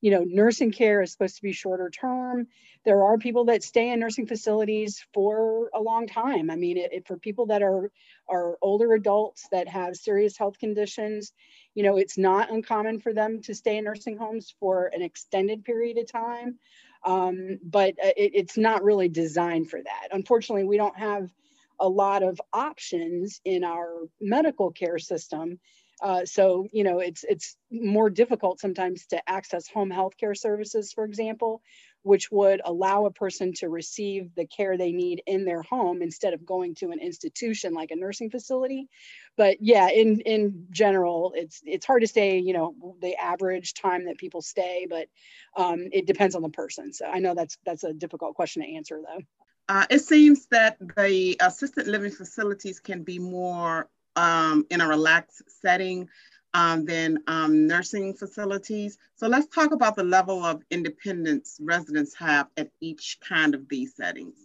you 0.00 0.10
know, 0.10 0.24
nursing 0.24 0.72
care 0.72 1.02
is 1.02 1.12
supposed 1.12 1.36
to 1.36 1.42
be 1.42 1.52
shorter 1.52 1.88
term. 1.88 2.48
There 2.84 3.02
are 3.04 3.16
people 3.16 3.46
that 3.46 3.62
stay 3.62 3.90
in 3.90 4.00
nursing 4.00 4.26
facilities 4.26 5.04
for 5.14 5.70
a 5.74 5.80
long 5.80 6.06
time. 6.06 6.50
I 6.50 6.56
mean, 6.56 6.76
it, 6.76 6.92
it, 6.92 7.06
for 7.06 7.16
people 7.16 7.46
that 7.46 7.62
are 7.62 7.90
are 8.28 8.58
older 8.60 8.92
adults 8.92 9.46
that 9.52 9.68
have 9.68 9.96
serious 9.96 10.36
health 10.36 10.58
conditions, 10.58 11.32
you 11.74 11.82
know, 11.82 11.96
it's 11.96 12.18
not 12.18 12.50
uncommon 12.50 13.00
for 13.00 13.12
them 13.14 13.40
to 13.42 13.54
stay 13.54 13.76
in 13.76 13.84
nursing 13.84 14.16
homes 14.16 14.54
for 14.58 14.90
an 14.92 15.02
extended 15.02 15.64
period 15.64 15.96
of 15.98 16.10
time 16.10 16.58
um, 17.06 17.58
but 17.62 17.94
uh, 18.04 18.12
it, 18.16 18.32
it's 18.34 18.58
not 18.58 18.82
really 18.82 19.08
designed 19.08 19.70
for 19.70 19.80
that. 19.80 20.08
Unfortunately, 20.10 20.64
we 20.64 20.76
don't 20.76 20.98
have 20.98 21.30
a 21.78 21.88
lot 21.88 22.22
of 22.22 22.40
options 22.52 23.40
in 23.44 23.64
our 23.64 24.08
medical 24.20 24.72
care 24.72 24.98
system. 24.98 25.58
Uh, 26.02 26.26
so 26.26 26.68
you 26.72 26.84
know 26.84 26.98
it's 26.98 27.24
it's 27.24 27.56
more 27.70 28.10
difficult 28.10 28.60
sometimes 28.60 29.06
to 29.06 29.30
access 29.30 29.66
home 29.68 29.90
health 29.90 30.14
care 30.18 30.34
services, 30.34 30.92
for 30.92 31.04
example, 31.04 31.62
which 32.06 32.30
would 32.30 32.60
allow 32.64 33.04
a 33.04 33.10
person 33.10 33.52
to 33.52 33.68
receive 33.68 34.32
the 34.36 34.46
care 34.46 34.78
they 34.78 34.92
need 34.92 35.20
in 35.26 35.44
their 35.44 35.62
home 35.62 36.02
instead 36.02 36.34
of 36.34 36.46
going 36.46 36.72
to 36.72 36.92
an 36.92 37.00
institution 37.00 37.74
like 37.74 37.90
a 37.90 37.96
nursing 37.96 38.30
facility. 38.30 38.88
But 39.36 39.56
yeah, 39.60 39.88
in 39.88 40.20
in 40.20 40.68
general, 40.70 41.32
it's 41.34 41.60
it's 41.64 41.84
hard 41.84 42.02
to 42.02 42.06
say, 42.06 42.38
you 42.38 42.52
know, 42.52 42.76
the 43.00 43.16
average 43.16 43.74
time 43.74 44.04
that 44.04 44.18
people 44.18 44.40
stay, 44.40 44.86
but 44.88 45.08
um, 45.56 45.88
it 45.90 46.06
depends 46.06 46.36
on 46.36 46.42
the 46.42 46.48
person. 46.48 46.92
So 46.92 47.06
I 47.06 47.18
know 47.18 47.34
that's 47.34 47.58
that's 47.66 47.82
a 47.82 47.92
difficult 47.92 48.36
question 48.36 48.62
to 48.62 48.76
answer 48.76 49.00
though. 49.02 49.22
Uh, 49.68 49.86
it 49.90 49.98
seems 49.98 50.46
that 50.52 50.76
the 50.96 51.36
assisted 51.40 51.88
living 51.88 52.12
facilities 52.12 52.78
can 52.78 53.02
be 53.02 53.18
more 53.18 53.88
um, 54.14 54.64
in 54.70 54.80
a 54.80 54.86
relaxed 54.86 55.42
setting 55.60 56.08
um, 56.56 56.86
than 56.86 57.18
um, 57.26 57.66
nursing 57.66 58.14
facilities. 58.14 58.96
So 59.16 59.28
let's 59.28 59.46
talk 59.48 59.72
about 59.72 59.94
the 59.94 60.02
level 60.02 60.42
of 60.42 60.62
independence 60.70 61.58
residents 61.60 62.14
have 62.14 62.48
at 62.56 62.70
each 62.80 63.18
kind 63.20 63.54
of 63.54 63.68
these 63.68 63.94
settings. 63.94 64.38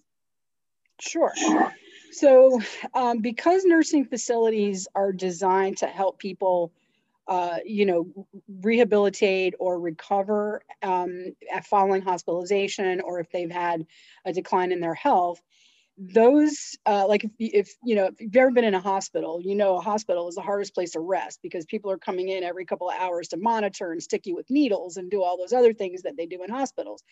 Sure. 0.99 1.33
So 2.11 2.59
um, 2.93 3.19
because 3.19 3.63
nursing 3.63 4.03
facilities 4.03 4.89
are 4.93 5.13
designed 5.13 5.77
to 5.77 5.87
help 5.87 6.19
people 6.19 6.73
uh, 7.27 7.59
you 7.65 7.85
know, 7.85 8.27
rehabilitate 8.61 9.53
or 9.57 9.79
recover 9.79 10.63
um, 10.81 11.33
following 11.63 12.01
hospitalization, 12.01 12.99
or 12.99 13.21
if 13.21 13.31
they've 13.31 13.51
had 13.51 13.85
a 14.25 14.33
decline 14.33 14.73
in 14.73 14.81
their 14.81 14.95
health, 14.95 15.41
those 16.01 16.77
uh, 16.87 17.05
like 17.07 17.23
if, 17.23 17.31
if 17.37 17.75
you 17.83 17.95
know 17.95 18.05
if 18.05 18.19
you've 18.19 18.35
ever 18.35 18.49
been 18.49 18.63
in 18.63 18.73
a 18.73 18.79
hospital 18.79 19.39
you 19.39 19.53
know 19.53 19.77
a 19.77 19.81
hospital 19.81 20.27
is 20.27 20.35
the 20.35 20.41
hardest 20.41 20.73
place 20.73 20.91
to 20.91 20.99
rest 20.99 21.39
because 21.43 21.63
people 21.65 21.91
are 21.91 21.97
coming 21.97 22.29
in 22.29 22.43
every 22.43 22.65
couple 22.65 22.89
of 22.89 22.95
hours 22.99 23.27
to 23.27 23.37
monitor 23.37 23.91
and 23.91 24.01
stick 24.01 24.25
you 24.25 24.35
with 24.35 24.49
needles 24.49 24.97
and 24.97 25.11
do 25.11 25.21
all 25.21 25.37
those 25.37 25.53
other 25.53 25.73
things 25.73 26.01
that 26.01 26.17
they 26.17 26.25
do 26.25 26.43
in 26.43 26.49
hospitals. 26.49 27.03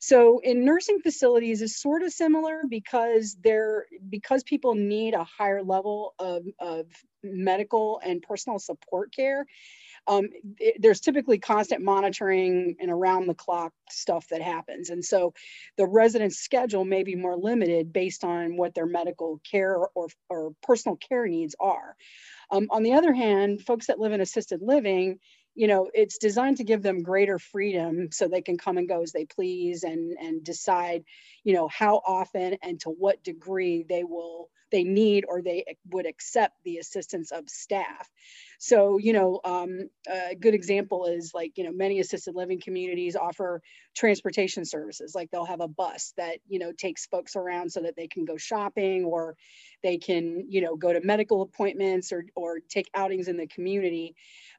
So 0.00 0.40
in 0.42 0.64
nursing 0.64 1.00
facilities 1.00 1.60
is 1.60 1.78
sort 1.78 2.02
of 2.02 2.12
similar 2.12 2.62
because 2.68 3.36
they're 3.44 3.84
because 4.08 4.42
people 4.42 4.74
need 4.74 5.12
a 5.12 5.24
higher 5.24 5.62
level 5.62 6.14
of, 6.18 6.44
of 6.58 6.86
medical 7.22 8.00
and 8.02 8.22
personal 8.22 8.58
support 8.58 9.14
care 9.14 9.44
um, 10.10 10.28
it, 10.58 10.82
there's 10.82 11.00
typically 11.00 11.38
constant 11.38 11.82
monitoring 11.82 12.74
and 12.80 12.90
around 12.90 13.28
the 13.28 13.34
clock 13.34 13.72
stuff 13.88 14.26
that 14.30 14.42
happens. 14.42 14.90
And 14.90 15.04
so 15.04 15.34
the 15.76 15.86
resident's 15.86 16.38
schedule 16.38 16.84
may 16.84 17.04
be 17.04 17.14
more 17.14 17.36
limited 17.36 17.92
based 17.92 18.24
on 18.24 18.56
what 18.56 18.74
their 18.74 18.86
medical 18.86 19.40
care 19.48 19.76
or, 19.94 20.08
or 20.28 20.50
personal 20.64 20.96
care 20.96 21.28
needs 21.28 21.54
are. 21.60 21.94
Um, 22.50 22.66
on 22.70 22.82
the 22.82 22.94
other 22.94 23.12
hand, 23.12 23.62
folks 23.62 23.86
that 23.86 24.00
live 24.00 24.10
in 24.10 24.20
assisted 24.20 24.60
living, 24.60 25.20
you 25.54 25.68
know, 25.68 25.88
it's 25.94 26.18
designed 26.18 26.56
to 26.56 26.64
give 26.64 26.82
them 26.82 27.04
greater 27.04 27.38
freedom 27.38 28.08
so 28.10 28.26
they 28.26 28.42
can 28.42 28.58
come 28.58 28.78
and 28.78 28.88
go 28.88 29.02
as 29.02 29.12
they 29.12 29.26
please 29.26 29.84
and, 29.84 30.16
and 30.18 30.42
decide, 30.42 31.04
you 31.44 31.54
know, 31.54 31.68
how 31.68 32.02
often 32.04 32.56
and 32.62 32.80
to 32.80 32.90
what 32.90 33.22
degree 33.22 33.84
they 33.88 34.02
will 34.02 34.50
they 34.70 34.84
need 34.84 35.24
or 35.28 35.42
they 35.42 35.64
would 35.90 36.06
accept 36.06 36.54
the 36.64 36.78
assistance 36.78 37.32
of 37.32 37.48
staff. 37.48 38.08
So, 38.58 38.98
you 38.98 39.12
know, 39.12 39.40
um, 39.44 39.88
a 40.08 40.34
good 40.34 40.54
example 40.54 41.06
is 41.06 41.32
like, 41.34 41.52
you 41.56 41.64
know, 41.64 41.72
many 41.72 41.98
assisted 42.00 42.34
living 42.34 42.60
communities 42.60 43.16
offer 43.16 43.62
transportation 43.96 44.64
services. 44.64 45.14
Like 45.14 45.30
they'll 45.30 45.46
have 45.46 45.60
a 45.60 45.68
bus 45.68 46.12
that, 46.16 46.38
you 46.46 46.58
know, 46.58 46.72
takes 46.72 47.06
folks 47.06 47.36
around 47.36 47.72
so 47.72 47.80
that 47.82 47.96
they 47.96 48.06
can 48.06 48.24
go 48.26 48.36
shopping 48.36 49.04
or 49.04 49.36
they 49.82 49.98
can, 49.98 50.46
you 50.48 50.60
know, 50.60 50.76
go 50.76 50.92
to 50.92 51.00
medical 51.00 51.42
appointments 51.42 52.12
or, 52.12 52.24
or 52.36 52.58
take 52.68 52.90
outings 52.94 53.28
in 53.28 53.36
the 53.38 53.46
community 53.46 54.14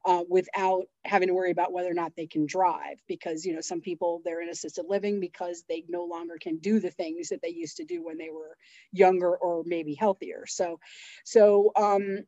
uh, 0.06 0.24
without 0.27 0.86
having 1.06 1.27
to 1.27 1.34
worry 1.34 1.51
about 1.51 1.72
whether 1.72 1.89
or 1.89 1.94
not 1.94 2.15
they 2.15 2.25
can 2.27 2.46
drive 2.46 2.98
because 3.08 3.46
you 3.46 3.53
know 3.53 3.62
some 3.62 3.82
people 3.82 4.22
they're 4.24 4.41
in 4.41 4.50
assisted 4.50 4.86
living 4.88 5.20
because 5.20 5.63
they 5.70 5.84
no 5.89 6.06
longer 6.06 6.38
can 6.41 6.58
do 6.58 6.80
the 6.80 6.89
things 6.89 7.30
that 7.30 7.41
they 7.41 7.50
used 7.50 7.77
to 7.77 7.86
do 7.86 8.03
when 8.03 8.18
they 8.18 8.30
were 8.30 8.58
younger 8.91 9.36
or 9.36 9.63
maybe 9.65 9.94
healthier 10.01 10.43
so 10.48 10.79
so 11.24 11.72
um 11.77 12.20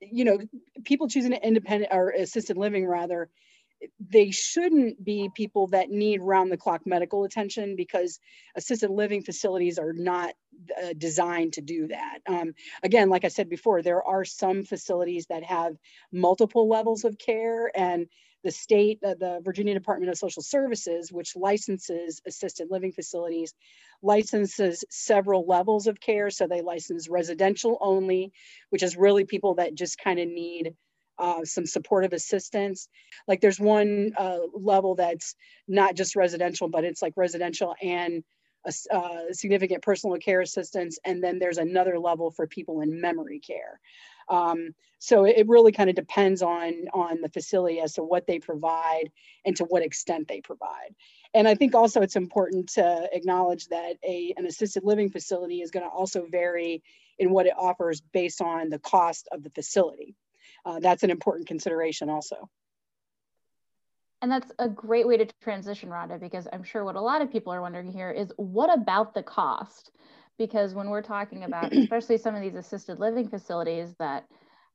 you 0.00 0.24
know 0.24 0.38
people 0.84 1.06
choosing 1.06 1.34
an 1.34 1.40
independent 1.42 1.92
or 1.92 2.10
assisted 2.10 2.56
living 2.56 2.86
rather 2.86 3.28
they 4.10 4.30
shouldn't 4.30 5.02
be 5.02 5.30
people 5.34 5.66
that 5.68 5.90
need 5.90 6.20
round 6.20 6.52
the 6.52 6.56
clock 6.56 6.82
medical 6.86 7.24
attention 7.24 7.76
because 7.76 8.18
assisted 8.56 8.90
living 8.90 9.22
facilities 9.22 9.78
are 9.78 9.92
not 9.92 10.34
uh, 10.82 10.92
designed 10.98 11.54
to 11.54 11.62
do 11.62 11.86
that. 11.88 12.18
Um, 12.26 12.52
again, 12.82 13.08
like 13.08 13.24
I 13.24 13.28
said 13.28 13.48
before, 13.48 13.82
there 13.82 14.02
are 14.02 14.24
some 14.24 14.64
facilities 14.64 15.26
that 15.26 15.44
have 15.44 15.76
multiple 16.12 16.68
levels 16.68 17.04
of 17.04 17.16
care 17.18 17.70
and 17.74 18.06
the 18.42 18.50
state, 18.50 19.00
the 19.02 19.40
Virginia 19.44 19.74
Department 19.74 20.10
of 20.10 20.18
Social 20.18 20.42
Services, 20.42 21.12
which 21.12 21.36
licenses 21.36 22.20
assisted 22.26 22.68
living 22.70 22.92
facilities, 22.92 23.54
licenses 24.02 24.84
several 24.90 25.46
levels 25.46 25.86
of 25.86 26.00
care. 26.00 26.30
So 26.30 26.46
they 26.46 26.62
license 26.62 27.08
residential 27.08 27.78
only, 27.80 28.32
which 28.70 28.82
is 28.82 28.96
really 28.96 29.24
people 29.24 29.54
that 29.56 29.74
just 29.74 29.98
kind 29.98 30.18
of 30.18 30.28
need 30.28 30.74
uh, 31.18 31.44
some 31.44 31.66
supportive 31.66 32.14
assistance. 32.14 32.88
Like 33.28 33.40
there's 33.40 33.60
one 33.60 34.12
uh, 34.16 34.38
level 34.54 34.94
that's 34.94 35.34
not 35.68 35.94
just 35.94 36.16
residential, 36.16 36.68
but 36.68 36.84
it's 36.84 37.02
like 37.02 37.12
residential 37.16 37.74
and 37.82 38.24
a, 38.66 38.72
uh, 38.94 39.32
significant 39.32 39.82
personal 39.82 40.16
care 40.16 40.40
assistance. 40.40 40.98
And 41.04 41.22
then 41.22 41.38
there's 41.38 41.58
another 41.58 41.98
level 41.98 42.30
for 42.30 42.46
people 42.46 42.80
in 42.80 43.00
memory 43.00 43.40
care. 43.40 43.80
Um, 44.30 44.74
so 44.98 45.24
it 45.24 45.48
really 45.48 45.72
kind 45.72 45.90
of 45.90 45.96
depends 45.96 46.40
on, 46.42 46.86
on 46.92 47.20
the 47.20 47.28
facility 47.28 47.80
as 47.80 47.94
to 47.94 48.02
what 48.02 48.26
they 48.26 48.38
provide 48.38 49.10
and 49.44 49.56
to 49.56 49.64
what 49.64 49.82
extent 49.82 50.28
they 50.28 50.40
provide. 50.40 50.94
And 51.34 51.48
I 51.48 51.54
think 51.54 51.74
also 51.74 52.00
it's 52.00 52.16
important 52.16 52.70
to 52.70 53.08
acknowledge 53.12 53.68
that 53.68 53.96
a, 54.04 54.34
an 54.36 54.46
assisted 54.46 54.84
living 54.84 55.10
facility 55.10 55.62
is 55.62 55.70
going 55.70 55.84
to 55.84 55.90
also 55.90 56.26
vary 56.26 56.82
in 57.18 57.30
what 57.30 57.46
it 57.46 57.54
offers 57.58 58.00
based 58.00 58.40
on 58.40 58.70
the 58.70 58.78
cost 58.78 59.28
of 59.32 59.42
the 59.42 59.50
facility 59.50 60.16
uh, 60.64 60.80
that's 60.80 61.02
an 61.02 61.10
important 61.10 61.48
consideration 61.48 62.08
also. 62.08 62.48
And 64.22 64.30
that's 64.30 64.52
a 64.58 64.68
great 64.68 65.08
way 65.08 65.16
to 65.16 65.26
transition, 65.40 65.88
Rhonda, 65.88 66.20
because 66.20 66.46
I'm 66.52 66.62
sure 66.62 66.84
what 66.84 66.96
a 66.96 67.00
lot 67.00 67.22
of 67.22 67.32
people 67.32 67.54
are 67.54 67.62
wondering 67.62 67.90
here 67.90 68.10
is 68.10 68.32
what 68.36 68.72
about 68.72 69.14
the 69.14 69.22
cost? 69.22 69.92
Because 70.40 70.74
when 70.74 70.88
we're 70.88 71.02
talking 71.02 71.44
about, 71.44 71.72
especially 71.76 72.16
some 72.16 72.34
of 72.34 72.40
these 72.40 72.54
assisted 72.54 72.98
living 72.98 73.28
facilities 73.28 73.94
that 73.98 74.24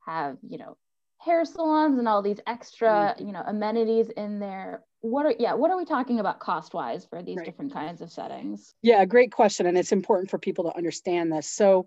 have, 0.05 0.37
you 0.47 0.59
know, 0.59 0.77
hair 1.17 1.43
salons 1.43 1.97
and 1.97 2.07
all 2.07 2.21
these 2.21 2.39
extra, 2.45 3.15
mm-hmm. 3.17 3.25
you 3.25 3.33
know, 3.33 3.41
amenities 3.45 4.09
in 4.09 4.39
there, 4.39 4.83
what 5.01 5.25
are 5.25 5.35
yeah 5.37 5.53
what 5.53 5.69
are 5.69 5.77
we 5.77 5.85
talking 5.85 6.19
about 6.19 6.39
cost 6.39 6.73
wise 6.73 7.05
for 7.05 7.21
these 7.21 7.37
right. 7.37 7.45
different 7.45 7.71
kinds 7.71 8.01
of 8.01 8.11
settings 8.11 8.73
yeah 8.81 9.05
great 9.05 9.31
question 9.31 9.67
and 9.67 9.77
it's 9.77 9.91
important 9.91 10.31
for 10.31 10.39
people 10.39 10.63
to 10.63 10.75
understand 10.75 11.31
this 11.31 11.47
so 11.47 11.85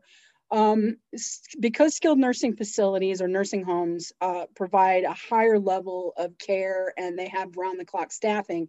um, 0.51 0.97
because 1.61 1.95
skilled 1.95 2.19
nursing 2.19 2.57
facilities 2.57 3.21
or 3.21 3.29
nursing 3.29 3.65
homes 3.65 4.13
uh, 4.21 4.47
provide 4.57 5.05
a 5.05 5.13
higher 5.13 5.59
level 5.59 6.15
of 6.17 6.39
care 6.39 6.95
and 6.97 7.19
they 7.19 7.29
have 7.29 7.57
round 7.57 7.79
the 7.79 7.85
clock 7.85 8.13
staffing, 8.13 8.69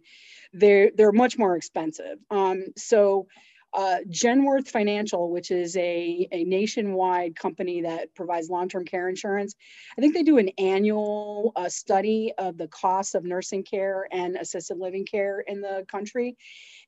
they're, 0.52 0.90
they're 0.94 1.12
much 1.12 1.38
more 1.38 1.56
expensive. 1.56 2.18
Um, 2.30 2.64
so 2.76 3.28
uh, 3.72 3.98
Genworth 4.08 4.68
Financial, 4.68 5.30
which 5.30 5.50
is 5.50 5.76
a, 5.76 6.26
a 6.32 6.44
nationwide 6.44 7.36
company 7.36 7.82
that 7.82 8.14
provides 8.14 8.50
long 8.50 8.68
term 8.68 8.84
care 8.84 9.08
insurance, 9.08 9.54
I 9.96 10.00
think 10.00 10.14
they 10.14 10.22
do 10.22 10.38
an 10.38 10.50
annual 10.58 11.52
uh, 11.54 11.68
study 11.68 12.32
of 12.36 12.58
the 12.58 12.68
costs 12.68 13.14
of 13.14 13.24
nursing 13.24 13.62
care 13.62 14.08
and 14.10 14.36
assisted 14.36 14.78
living 14.78 15.04
care 15.04 15.40
in 15.40 15.60
the 15.60 15.84
country. 15.88 16.36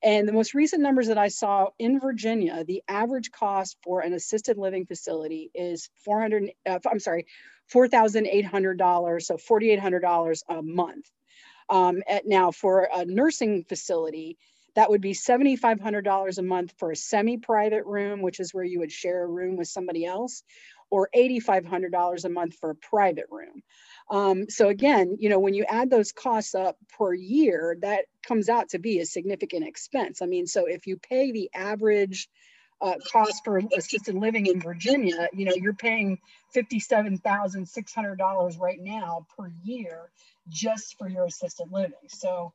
And 0.02 0.26
the 0.26 0.32
most 0.32 0.54
recent 0.54 0.82
numbers 0.82 1.06
that 1.06 1.18
I 1.18 1.28
saw 1.28 1.68
in 1.78 2.00
Virginia, 2.00 2.64
the 2.64 2.82
average 2.88 3.30
cost 3.30 3.76
for 3.84 4.00
an 4.00 4.12
assisted 4.12 4.58
living 4.58 4.86
facility 4.86 5.50
is 5.54 5.88
400, 6.04 6.50
uh, 6.68 6.78
I'm 6.90 6.98
sorry, 6.98 7.26
$4,800, 7.72 9.22
so 9.22 9.36
$4,800 9.36 10.42
a 10.48 10.62
month. 10.62 11.10
Um, 11.70 12.02
at, 12.08 12.26
now, 12.26 12.50
for 12.50 12.88
a 12.92 13.04
nursing 13.04 13.64
facility, 13.64 14.36
that 14.74 14.90
would 14.90 15.00
be 15.00 15.12
$7,500 15.12 16.38
a 16.38 16.42
month 16.42 16.74
for 16.78 16.90
a 16.90 16.96
semi 16.96 17.36
private 17.36 17.84
room, 17.84 18.22
which 18.22 18.40
is 18.40 18.54
where 18.54 18.64
you 18.64 18.80
would 18.80 18.92
share 18.92 19.22
a 19.22 19.28
room 19.28 19.56
with 19.56 19.68
somebody 19.68 20.04
else, 20.04 20.42
or 20.90 21.08
$8,500 21.14 22.24
a 22.24 22.28
month 22.28 22.56
for 22.60 22.70
a 22.70 22.74
private 22.74 23.26
room. 23.30 23.62
Um, 24.10 24.50
so 24.50 24.68
again, 24.68 25.16
you 25.18 25.28
know, 25.28 25.38
when 25.38 25.54
you 25.54 25.64
add 25.64 25.90
those 25.90 26.12
costs 26.12 26.54
up 26.54 26.76
per 26.98 27.14
year, 27.14 27.76
that 27.80 28.04
comes 28.26 28.48
out 28.48 28.70
to 28.70 28.78
be 28.78 29.00
a 29.00 29.06
significant 29.06 29.66
expense. 29.66 30.22
I 30.22 30.26
mean, 30.26 30.46
so 30.46 30.66
if 30.66 30.86
you 30.86 30.98
pay 30.98 31.32
the 31.32 31.50
average 31.54 32.28
uh, 32.82 32.94
cost 33.10 33.42
for 33.44 33.62
assisted 33.76 34.16
living 34.16 34.46
in 34.46 34.60
Virginia, 34.60 35.28
you 35.32 35.46
know, 35.46 35.54
you're 35.54 35.72
paying 35.72 36.18
$57,600 36.54 38.60
right 38.60 38.80
now 38.80 39.26
per 39.38 39.50
year 39.62 40.10
just 40.48 40.98
for 40.98 41.08
your 41.08 41.26
assisted 41.26 41.70
living. 41.70 42.08
So 42.08 42.52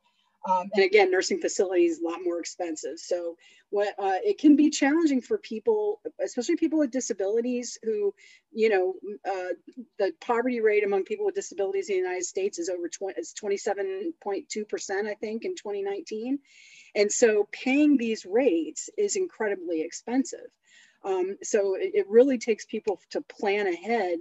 um, 0.47 0.69
and 0.73 0.83
again, 0.83 1.11
nursing 1.11 1.39
facilities 1.39 1.99
a 1.99 2.07
lot 2.07 2.19
more 2.23 2.39
expensive. 2.39 2.97
So 2.99 3.35
what 3.69 3.89
uh, 3.99 4.19
it 4.23 4.37
can 4.37 4.55
be 4.55 4.69
challenging 4.69 5.21
for 5.21 5.37
people, 5.37 5.99
especially 6.23 6.55
people 6.55 6.79
with 6.79 6.91
disabilities 6.91 7.77
who, 7.83 8.13
you 8.51 8.69
know, 8.69 8.93
uh, 9.29 9.53
the 9.99 10.13
poverty 10.21 10.61
rate 10.61 10.85
among 10.85 11.03
people 11.03 11.25
with 11.25 11.35
disabilities 11.35 11.89
in 11.89 11.97
the 11.97 12.01
United 12.01 12.25
States 12.25 12.59
is 12.59 12.69
over 12.69 12.87
20, 12.87 13.19
is 13.19 13.33
27.2%, 13.41 15.07
I 15.07 15.13
think, 15.15 15.43
in 15.43 15.55
2019. 15.55 16.39
And 16.95 17.11
so 17.11 17.49
paying 17.51 17.97
these 17.97 18.25
rates 18.25 18.89
is 18.97 19.17
incredibly 19.17 19.81
expensive. 19.81 20.47
Um, 21.03 21.37
so 21.43 21.75
it, 21.75 21.91
it 21.93 22.09
really 22.09 22.37
takes 22.37 22.65
people 22.65 23.01
to 23.11 23.21
plan 23.21 23.67
ahead 23.67 24.19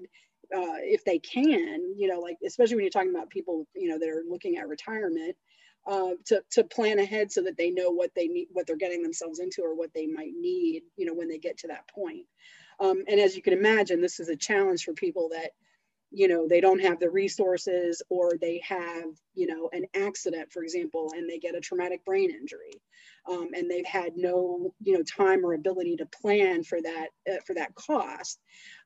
uh, 0.55 0.79
if 0.83 1.05
they 1.05 1.19
can, 1.19 1.95
you 1.97 2.09
know, 2.09 2.21
like 2.21 2.37
especially 2.47 2.77
when 2.77 2.85
you're 2.85 2.91
talking 2.91 3.15
about 3.15 3.31
people, 3.31 3.67
you 3.75 3.89
know, 3.89 3.99
that 3.99 4.09
are 4.09 4.23
looking 4.29 4.57
at 4.57 4.69
retirement, 4.69 5.37
uh, 5.87 6.13
to, 6.27 6.43
to 6.53 6.65
plan 6.65 6.99
ahead 6.99 7.33
so 7.33 7.43
that 7.43 7.57
they 7.57 7.71
know 7.71 7.91
what 7.91 8.13
they 8.17 8.29
need, 8.29 8.49
what 8.53 8.67
they're 8.67 8.77
getting 8.77 9.03
themselves 9.03 9.41
into 9.41 9.63
or 9.63 9.77
what 9.77 9.95
they 9.95 10.07
might 10.07 10.33
need, 10.39 10.83
you 10.97 11.07
know, 11.07 11.15
when 11.15 11.29
they 11.29 11.39
get 11.39 11.59
to 11.59 11.69
that 11.69 11.89
point. 11.89 12.27
Um, 12.81 13.05
and 13.09 13.21
as 13.21 13.37
you 13.37 13.43
can 13.43 13.55
imagine, 13.55 14.01
this 14.01 14.21
is 14.21 14.29
a 14.29 14.37
challenge 14.37 14.85
for 14.85 14.95
people 14.95 15.31
that 15.33 15.51
you 16.13 16.29
know 16.29 16.49
they 16.49 16.63
don't 16.63 16.81
have 16.81 17.01
the 17.01 17.11
resources 17.11 18.03
or 18.11 18.33
they 18.41 18.63
have 18.67 19.05
you 19.35 19.47
know 19.47 19.71
an 19.75 19.85
accident 19.95 20.53
for 20.53 20.65
example 20.65 21.13
and 21.17 21.29
they 21.29 21.39
get 21.39 21.57
a 21.57 21.61
traumatic 21.61 22.05
brain 22.07 22.31
injury. 22.31 22.73
Um, 23.31 23.51
and 23.55 23.71
they've 23.71 23.87
had 23.87 24.13
no 24.17 24.75
you 24.83 24.95
know 24.95 25.05
time 25.05 25.47
or 25.47 25.55
ability 25.55 25.97
to 25.99 26.07
plan 26.07 26.65
for 26.65 26.81
that 26.83 27.09
uh, 27.31 27.39
for 27.47 27.55
that 27.57 27.75
cost. 27.77 28.41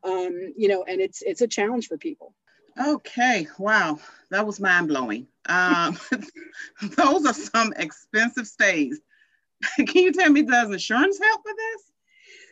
Um, 0.04 0.32
you 0.56 0.68
know 0.68 0.84
and 0.88 1.00
it's 1.00 1.22
it's 1.22 1.42
a 1.42 1.48
challenge 1.48 1.88
for 1.88 1.98
people 1.98 2.34
okay 2.80 3.46
wow 3.58 3.98
that 4.30 4.46
was 4.46 4.60
mind-blowing 4.60 5.26
um, 5.46 5.98
those 6.96 7.26
are 7.26 7.34
some 7.34 7.72
expensive 7.76 8.46
stays 8.46 9.00
can 9.76 10.04
you 10.04 10.12
tell 10.12 10.30
me 10.30 10.42
does 10.42 10.70
insurance 10.70 11.18
help 11.22 11.42
with 11.44 11.56
this 11.56 11.92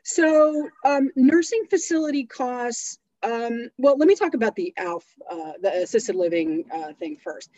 so 0.04 0.68
um, 0.84 1.10
nursing 1.16 1.64
facility 1.68 2.24
costs 2.24 2.98
um, 3.22 3.70
well, 3.78 3.96
let 3.96 4.06
me 4.06 4.14
talk 4.14 4.34
about 4.34 4.54
the 4.54 4.72
ALF, 4.78 5.04
uh, 5.30 5.52
the 5.60 5.82
assisted 5.82 6.14
living 6.14 6.64
uh, 6.72 6.92
thing 6.98 7.16
first. 7.16 7.50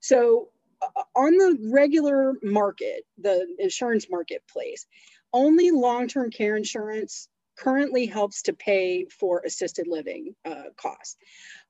So, 0.00 0.48
uh, 0.80 1.02
on 1.16 1.36
the 1.36 1.70
regular 1.72 2.34
market, 2.42 3.04
the 3.20 3.46
insurance 3.58 4.06
marketplace, 4.08 4.86
only 5.32 5.70
long 5.70 6.06
term 6.06 6.30
care 6.30 6.56
insurance 6.56 7.28
currently 7.56 8.06
helps 8.06 8.42
to 8.42 8.52
pay 8.52 9.06
for 9.06 9.42
assisted 9.44 9.88
living 9.88 10.34
uh, 10.44 10.70
costs. 10.76 11.16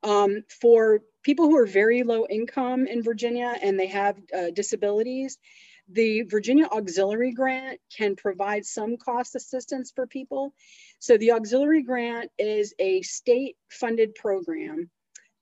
Um, 0.02 0.42
for 0.60 1.00
people 1.22 1.46
who 1.46 1.56
are 1.56 1.66
very 1.66 2.02
low 2.02 2.26
income 2.28 2.86
in 2.86 3.02
Virginia 3.02 3.54
and 3.60 3.78
they 3.78 3.88
have 3.88 4.16
uh, 4.36 4.50
disabilities, 4.54 5.38
the 5.90 6.22
Virginia 6.22 6.66
Auxiliary 6.66 7.32
Grant 7.32 7.80
can 7.96 8.14
provide 8.14 8.64
some 8.64 8.96
cost 8.96 9.34
assistance 9.34 9.90
for 9.94 10.06
people. 10.06 10.52
So 10.98 11.16
the 11.16 11.32
Auxiliary 11.32 11.82
Grant 11.82 12.30
is 12.38 12.74
a 12.78 13.02
state 13.02 13.56
funded 13.70 14.14
program 14.14 14.90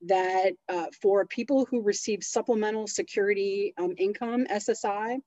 that 0.05 0.53
uh, 0.69 0.85
for 1.01 1.25
people 1.25 1.65
who 1.69 1.81
receive 1.81 2.23
supplemental 2.23 2.87
security 2.87 3.73
um, 3.77 3.95
income, 3.97 4.45
SSI, 4.45 5.17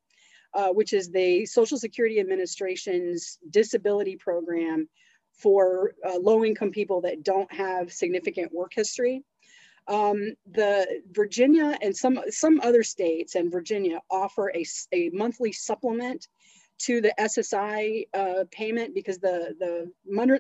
uh, 0.55 0.69
which 0.69 0.93
is 0.93 1.11
the 1.11 1.45
Social 1.47 1.77
Security 1.77 2.19
Administration's 2.21 3.39
disability 3.51 4.17
program 4.17 4.89
for 5.41 5.93
uh, 6.07 6.19
low 6.19 6.45
income 6.45 6.71
people 6.71 7.01
that 7.03 7.23
don't 7.23 7.53
have 7.53 7.93
significant 7.93 8.53
work 8.53 8.73
history. 8.75 9.23
Um, 9.89 10.35
the 10.51 11.03
Virginia 11.11 11.77
and 11.83 11.97
some 11.97 12.21
some 12.29 12.61
other 12.63 12.83
states 12.83 13.35
and 13.35 13.51
Virginia 13.51 14.01
offer 14.11 14.53
a, 14.55 14.65
a 14.93 15.11
monthly 15.11 15.53
supplement 15.53 16.29
to 16.81 17.01
the 17.01 17.13
SSI 17.19 18.07
uh, 18.15 18.45
payment 18.51 18.95
because 18.95 19.19
the 19.19 19.55
the 19.59 19.91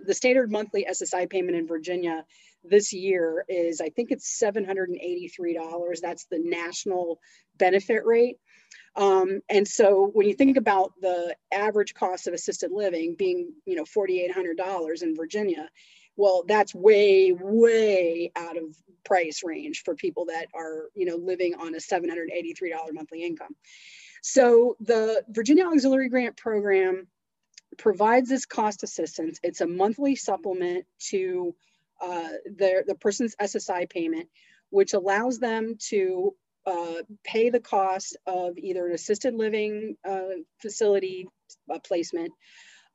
the 0.04 0.14
standard 0.14 0.50
monthly 0.50 0.86
SSI 0.88 1.28
payment 1.28 1.56
in 1.56 1.66
Virginia 1.66 2.24
this 2.64 2.92
year 2.92 3.44
is 3.48 3.80
I 3.80 3.90
think 3.90 4.10
it's 4.10 4.38
seven 4.38 4.64
hundred 4.64 4.90
and 4.90 5.00
eighty 5.00 5.28
three 5.28 5.54
dollars. 5.54 6.00
That's 6.00 6.26
the 6.26 6.38
national 6.38 7.20
benefit 7.58 8.04
rate. 8.04 8.36
Um, 8.96 9.40
and 9.48 9.66
so 9.66 10.10
when 10.12 10.26
you 10.26 10.34
think 10.34 10.56
about 10.56 10.92
the 11.00 11.36
average 11.52 11.94
cost 11.94 12.26
of 12.26 12.34
assisted 12.34 12.72
living 12.72 13.14
being 13.16 13.52
you 13.64 13.76
know 13.76 13.84
forty 13.84 14.20
eight 14.20 14.32
hundred 14.32 14.56
dollars 14.56 15.02
in 15.02 15.16
Virginia, 15.16 15.68
well 16.16 16.44
that's 16.46 16.74
way 16.74 17.32
way 17.32 18.32
out 18.36 18.56
of 18.56 18.76
price 19.04 19.42
range 19.44 19.82
for 19.84 19.94
people 19.94 20.26
that 20.26 20.46
are 20.54 20.90
you 20.94 21.06
know 21.06 21.16
living 21.16 21.54
on 21.54 21.74
a 21.74 21.78
$783 21.78 22.70
monthly 22.92 23.24
income. 23.24 23.54
So 24.22 24.76
the 24.80 25.24
virginia 25.30 25.66
auxiliary 25.66 26.10
grant 26.10 26.36
program 26.36 27.06
provides 27.78 28.28
this 28.28 28.44
cost 28.44 28.82
assistance. 28.82 29.40
It's 29.42 29.62
a 29.62 29.66
monthly 29.66 30.16
supplement 30.16 30.84
to 31.08 31.54
uh, 32.02 32.28
the 32.44 32.96
person's 33.00 33.34
ssi 33.36 33.88
payment 33.88 34.28
which 34.70 34.94
allows 34.94 35.38
them 35.38 35.76
to 35.88 36.34
uh, 36.66 37.02
pay 37.24 37.50
the 37.50 37.60
cost 37.60 38.16
of 38.26 38.58
either 38.58 38.86
an 38.86 38.92
assisted 38.92 39.34
living 39.34 39.96
uh, 40.08 40.36
facility 40.60 41.28
placement 41.84 42.32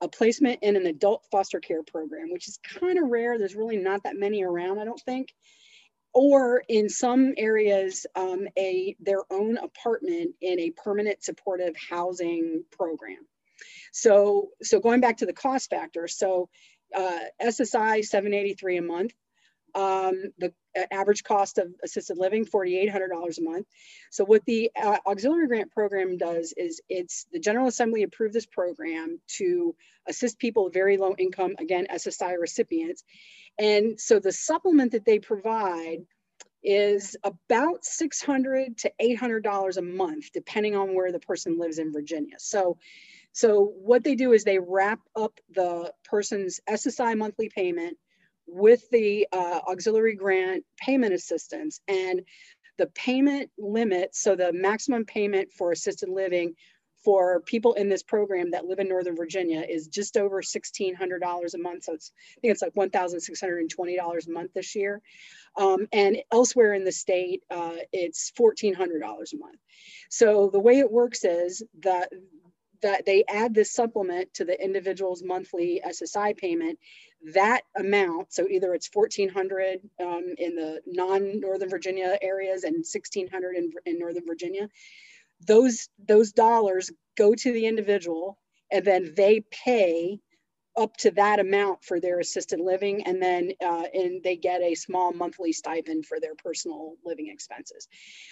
a 0.02 0.08
placement 0.08 0.60
in 0.62 0.76
an 0.76 0.86
adult 0.86 1.26
foster 1.32 1.60
care 1.60 1.84
program, 1.84 2.32
which 2.32 2.48
is 2.48 2.60
kind 2.80 2.98
of 2.98 3.10
rare. 3.10 3.38
There's 3.38 3.56
really 3.56 3.78
not 3.78 4.04
that 4.04 4.18
many 4.18 4.44
around, 4.44 4.80
I 4.80 4.86
don't 4.86 5.02
think. 5.02 5.34
Or 6.14 6.64
in 6.68 6.90
some 6.90 7.34
areas, 7.38 8.06
um, 8.16 8.48
a 8.58 8.96
their 9.00 9.22
own 9.30 9.58
apartment 9.58 10.36
in 10.42 10.60
a 10.60 10.72
permanent 10.72 11.24
supportive 11.24 11.76
housing 11.90 12.64
program. 12.72 13.26
So, 13.92 14.50
so 14.62 14.80
going 14.80 15.02
back 15.02 15.18
to 15.18 15.26
the 15.26 15.34
cost 15.34 15.70
factor, 15.70 16.08
so 16.08 16.50
uh, 16.96 17.20
SSI 17.42 18.04
783 18.04 18.78
a 18.78 18.82
month, 18.82 19.14
um, 19.76 20.32
the 20.38 20.54
average 20.92 21.24
cost 21.24 21.58
of 21.58 21.68
assisted 21.84 22.18
living 22.18 22.46
$4,800 22.46 23.38
a 23.38 23.42
month. 23.42 23.68
So 24.12 24.26
what 24.26 24.44
the 24.46 24.72
uh, 24.82 24.98
auxiliary 25.06 25.48
grant 25.48 25.72
program 25.72 26.18
does 26.18 26.54
is 26.58 26.82
it's 26.90 27.28
the 27.32 27.40
General 27.40 27.68
Assembly 27.68 28.04
approved 28.04 28.34
this 28.34 28.46
program 28.46 29.20
to 29.38 29.76
assist 30.08 30.40
people 30.40 30.66
with 30.66 30.74
very 30.74 30.98
low 30.98 31.16
income, 31.18 31.56
again, 31.60 31.88
SSI 31.94 32.40
recipients. 32.40 33.04
And 33.60 34.00
so 34.00 34.20
the 34.20 34.32
supplement 34.32 34.94
that 34.94 35.06
they 35.06 35.20
provide 35.20 36.00
is 36.64 37.16
about 37.24 37.84
$600 37.84 38.78
to 38.78 38.92
$800 39.02 39.78
a 39.78 39.82
month, 39.82 40.32
depending 40.34 40.76
on 40.76 40.96
where 40.96 41.12
the 41.12 41.20
person 41.20 41.60
lives 41.60 41.80
in 41.80 41.94
Virginia. 41.94 42.36
So 42.40 42.78
so 43.36 43.66
what 43.66 44.06
they 44.06 44.16
do 44.16 44.32
is 44.32 44.46
they 44.46 44.60
wrap 44.60 45.02
up 45.14 45.42
the 45.54 45.92
person's 46.06 46.62
SSI 46.70 47.18
monthly 47.18 47.50
payment 47.50 47.98
with 48.48 48.90
the 48.92 49.28
uh, 49.32 49.60
auxiliary 49.68 50.16
grant 50.16 50.64
payment 50.78 51.14
assistance 51.14 51.80
and 51.88 52.22
the 52.78 52.88
payment 52.88 53.50
limit, 53.58 54.16
so 54.16 54.36
the 54.36 54.52
maximum 54.54 55.06
payment 55.06 55.52
for 55.52 55.72
assisted 55.72 56.10
living 56.10 56.56
for 57.06 57.42
people 57.42 57.74
in 57.74 57.88
this 57.88 58.02
program 58.02 58.52
that 58.52 58.66
live 58.66 58.80
in 58.80 58.90
Northern 58.90 59.16
Virginia 59.16 59.62
is 59.62 59.88
just 59.88 60.18
over 60.18 60.42
$1,600 60.42 61.54
a 61.54 61.58
month. 61.60 61.84
So 61.84 61.94
it's, 61.94 62.12
I 62.36 62.42
think 62.42 62.52
it's 62.52 62.64
like 62.64 62.74
$1,620 62.74 64.28
a 64.28 64.32
month 64.32 64.52
this 64.56 64.76
year. 64.76 65.02
Um, 65.56 65.88
and 65.94 66.18
elsewhere 66.32 66.74
in 66.74 66.84
the 66.84 66.92
state, 66.92 67.44
uh, 67.52 67.76
it's 67.94 68.32
$1,400 68.38 68.74
a 68.74 69.38
month. 69.38 69.60
So 70.10 70.50
the 70.52 70.60
way 70.60 70.80
it 70.80 70.92
works 70.92 71.24
is 71.24 71.64
that 71.84 72.10
that 72.82 73.06
they 73.06 73.24
add 73.28 73.54
this 73.54 73.72
supplement 73.72 74.32
to 74.34 74.46
the 74.46 74.62
individual's 74.62 75.24
monthly 75.24 75.82
SSI 75.84 76.38
payment 76.38 76.78
that 77.34 77.62
amount, 77.76 78.34
so 78.34 78.48
either 78.48 78.74
it's 78.74 78.90
1400 78.94 79.80
um, 80.00 80.36
in 80.38 80.56
the 80.56 80.82
non-Northern 80.86 81.70
Virginia 81.70 82.18
areas 82.22 82.64
and 82.64 82.76
1600 82.76 83.56
in, 83.56 83.72
in 83.86 84.00
Northern 84.00 84.26
Virginia, 84.26 84.70
those, 85.46 85.90
those 86.08 86.32
dollars 86.32 86.92
go 87.18 87.34
to 87.34 87.52
the 87.52 87.66
individual 87.66 88.38
and 88.72 88.86
then 88.86 89.14
they 89.16 89.44
pay 89.66 90.20
up 90.78 90.96
to 90.98 91.12
that 91.12 91.40
amount 91.40 91.84
for 91.84 92.00
their 92.00 92.20
assisted 92.20 92.60
living 92.60 93.04
and 93.06 93.22
then 93.22 93.52
uh, 93.64 93.84
and 93.94 94.22
they 94.24 94.36
get 94.36 94.62
a 94.62 94.76
small 94.76 95.14
monthly 95.14 95.54
stipend 95.54 96.06
for 96.06 96.20
their 96.20 96.36
personal 96.36 96.96
living 97.06 97.30
expenses. 97.30 97.88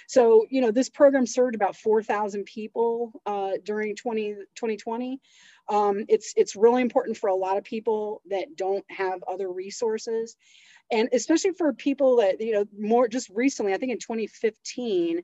So 0.07 0.45
you 0.49 0.61
know 0.61 0.71
this 0.71 0.89
program 0.89 1.25
served 1.25 1.55
about 1.55 1.75
4000 1.75 2.43
people 2.45 3.21
uh, 3.25 3.51
during 3.63 3.95
20, 3.95 4.33
2020 4.55 5.21
um, 5.69 6.05
it's 6.09 6.33
it's 6.35 6.55
really 6.55 6.81
important 6.81 7.17
for 7.17 7.29
a 7.29 7.35
lot 7.35 7.57
of 7.57 7.63
people 7.63 8.21
that 8.29 8.55
don't 8.55 8.85
have 8.89 9.23
other 9.27 9.51
resources. 9.51 10.35
And 10.91 11.09
especially 11.13 11.51
for 11.51 11.73
people 11.73 12.17
that 12.17 12.41
you 12.41 12.53
know 12.53 12.65
more 12.77 13.07
just 13.07 13.29
recently 13.33 13.73
i 13.73 13.77
think 13.77 13.93
in 13.93 13.99
2015 13.99 15.23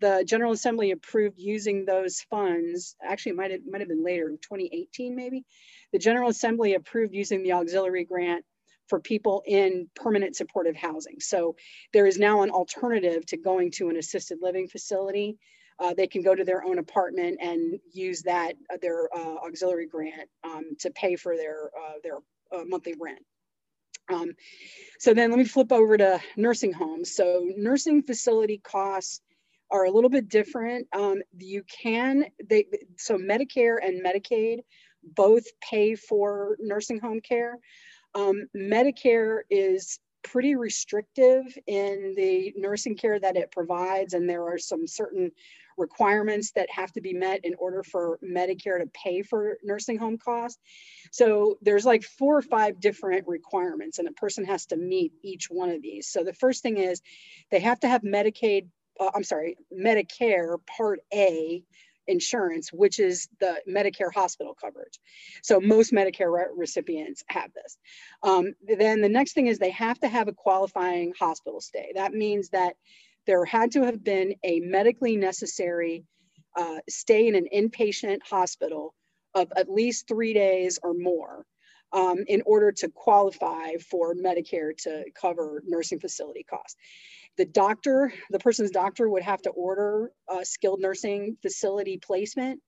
the 0.00 0.24
general 0.26 0.52
assembly 0.52 0.90
approved 0.90 1.38
using 1.38 1.84
those 1.84 2.20
funds 2.30 2.96
actually 3.02 3.30
it 3.30 3.36
might 3.36 3.50
have 3.50 3.60
might 3.68 3.80
have 3.80 3.88
been 3.88 4.04
later 4.04 4.28
2018 4.28 5.16
maybe 5.16 5.44
the 5.92 5.98
general 5.98 6.28
assembly 6.28 6.74
approved 6.74 7.14
using 7.14 7.42
the 7.42 7.52
auxiliary 7.52 8.04
grant 8.04 8.44
for 8.90 9.00
people 9.00 9.42
in 9.46 9.88
permanent 9.94 10.36
supportive 10.36 10.76
housing. 10.76 11.20
So 11.20 11.56
there 11.92 12.06
is 12.06 12.18
now 12.18 12.42
an 12.42 12.50
alternative 12.50 13.24
to 13.26 13.38
going 13.38 13.70
to 13.76 13.88
an 13.88 13.96
assisted 13.96 14.38
living 14.42 14.66
facility 14.66 15.38
uh, 15.80 15.94
they 15.94 16.06
can 16.06 16.22
go 16.22 16.34
to 16.34 16.44
their 16.44 16.62
own 16.64 16.78
apartment 16.78 17.38
and 17.40 17.78
use 17.92 18.22
that 18.22 18.54
uh, 18.72 18.76
their 18.80 19.08
uh, 19.16 19.36
auxiliary 19.46 19.86
grant 19.86 20.28
um, 20.44 20.76
to 20.78 20.90
pay 20.90 21.16
for 21.16 21.36
their 21.36 21.70
uh, 21.76 21.94
their 22.02 22.18
uh, 22.54 22.64
monthly 22.66 22.94
rent. 23.00 23.24
Um, 24.12 24.32
so 24.98 25.14
then 25.14 25.30
let 25.30 25.38
me 25.38 25.44
flip 25.44 25.72
over 25.72 25.96
to 25.96 26.20
nursing 26.36 26.72
homes. 26.72 27.14
So 27.14 27.46
nursing 27.56 28.02
facility 28.02 28.58
costs 28.58 29.20
are 29.70 29.84
a 29.84 29.90
little 29.90 30.10
bit 30.10 30.28
different. 30.28 30.88
Um, 30.92 31.22
you 31.38 31.62
can 31.82 32.26
they 32.44 32.66
so 32.96 33.16
Medicare 33.16 33.76
and 33.82 34.04
Medicaid 34.04 34.58
both 35.02 35.44
pay 35.62 35.94
for 35.94 36.56
nursing 36.60 37.00
home 37.00 37.20
care. 37.20 37.58
Um, 38.14 38.48
Medicare 38.56 39.40
is 39.48 39.98
pretty 40.22 40.54
restrictive 40.54 41.44
in 41.66 42.14
the 42.16 42.52
nursing 42.56 42.96
care 42.96 43.18
that 43.18 43.36
it 43.36 43.50
provides, 43.50 44.14
and 44.14 44.28
there 44.28 44.46
are 44.48 44.58
some 44.58 44.86
certain 44.86 45.30
requirements 45.80 46.52
that 46.52 46.70
have 46.70 46.92
to 46.92 47.00
be 47.00 47.12
met 47.12 47.40
in 47.44 47.54
order 47.58 47.82
for 47.82 48.18
Medicare 48.22 48.78
to 48.78 48.88
pay 48.92 49.22
for 49.22 49.56
nursing 49.64 49.98
home 49.98 50.18
costs. 50.18 50.60
So 51.10 51.58
there's 51.62 51.84
like 51.84 52.04
four 52.04 52.36
or 52.36 52.42
five 52.42 52.80
different 52.80 53.26
requirements, 53.26 53.98
and 53.98 54.06
a 54.06 54.12
person 54.12 54.44
has 54.44 54.66
to 54.66 54.76
meet 54.76 55.12
each 55.24 55.46
one 55.50 55.70
of 55.70 55.82
these. 55.82 56.08
So 56.08 56.22
the 56.22 56.34
first 56.34 56.62
thing 56.62 56.76
is 56.76 57.02
they 57.50 57.60
have 57.60 57.80
to 57.80 57.88
have 57.88 58.02
Medicaid, 58.02 58.68
uh, 59.00 59.10
I'm 59.14 59.24
sorry, 59.24 59.56
Medicare 59.72 60.58
Part 60.66 61.00
A 61.12 61.62
insurance, 62.06 62.72
which 62.72 62.98
is 62.98 63.28
the 63.40 63.60
Medicare 63.68 64.12
hospital 64.12 64.54
coverage. 64.60 64.98
So 65.42 65.60
most 65.60 65.92
Medicare 65.92 66.32
re- 66.32 66.46
recipients 66.56 67.22
have 67.28 67.50
this. 67.54 67.78
Um, 68.22 68.54
then 68.66 69.00
the 69.00 69.08
next 69.08 69.32
thing 69.34 69.46
is 69.46 69.58
they 69.58 69.70
have 69.70 69.98
to 70.00 70.08
have 70.08 70.28
a 70.28 70.32
qualifying 70.32 71.12
hospital 71.18 71.60
stay. 71.60 71.92
That 71.94 72.12
means 72.12 72.50
that 72.50 72.74
there 73.30 73.44
had 73.44 73.70
to 73.70 73.84
have 73.84 74.02
been 74.02 74.34
a 74.42 74.58
medically 74.58 75.14
necessary 75.14 76.02
uh, 76.56 76.78
stay 76.88 77.28
in 77.28 77.36
an 77.36 77.46
inpatient 77.54 78.18
hospital 78.28 78.92
of 79.36 79.52
at 79.56 79.70
least 79.70 80.08
three 80.08 80.34
days 80.34 80.80
or 80.82 80.94
more 80.94 81.46
um, 81.92 82.16
in 82.26 82.42
order 82.44 82.72
to 82.72 82.88
qualify 82.88 83.76
for 83.88 84.16
Medicare 84.16 84.76
to 84.78 85.04
cover 85.14 85.62
nursing 85.64 86.00
facility 86.00 86.42
costs. 86.42 86.74
The 87.36 87.44
doctor, 87.44 88.12
the 88.30 88.40
person's 88.40 88.72
doctor 88.72 89.08
would 89.08 89.22
have 89.22 89.42
to 89.42 89.50
order 89.50 90.10
a 90.28 90.44
skilled 90.44 90.80
nursing 90.80 91.36
facility 91.40 91.98
placement 91.98 92.60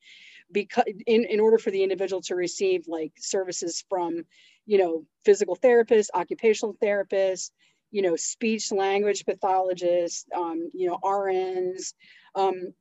because 0.52 0.84
in, 1.08 1.24
in 1.24 1.40
order 1.40 1.58
for 1.58 1.72
the 1.72 1.82
individual 1.82 2.22
to 2.22 2.36
receive 2.36 2.84
like 2.86 3.14
services 3.18 3.82
from, 3.88 4.22
you 4.66 4.78
know, 4.78 5.06
physical 5.24 5.56
therapists, 5.56 6.06
occupational 6.14 6.76
therapists, 6.80 7.50
you 7.92 8.02
know, 8.02 8.16
speech 8.16 8.72
language 8.72 9.24
pathologists, 9.24 10.26
um, 10.34 10.70
you 10.74 10.88
know, 10.88 10.98
RNs, 11.04 11.94
um, 12.34 12.72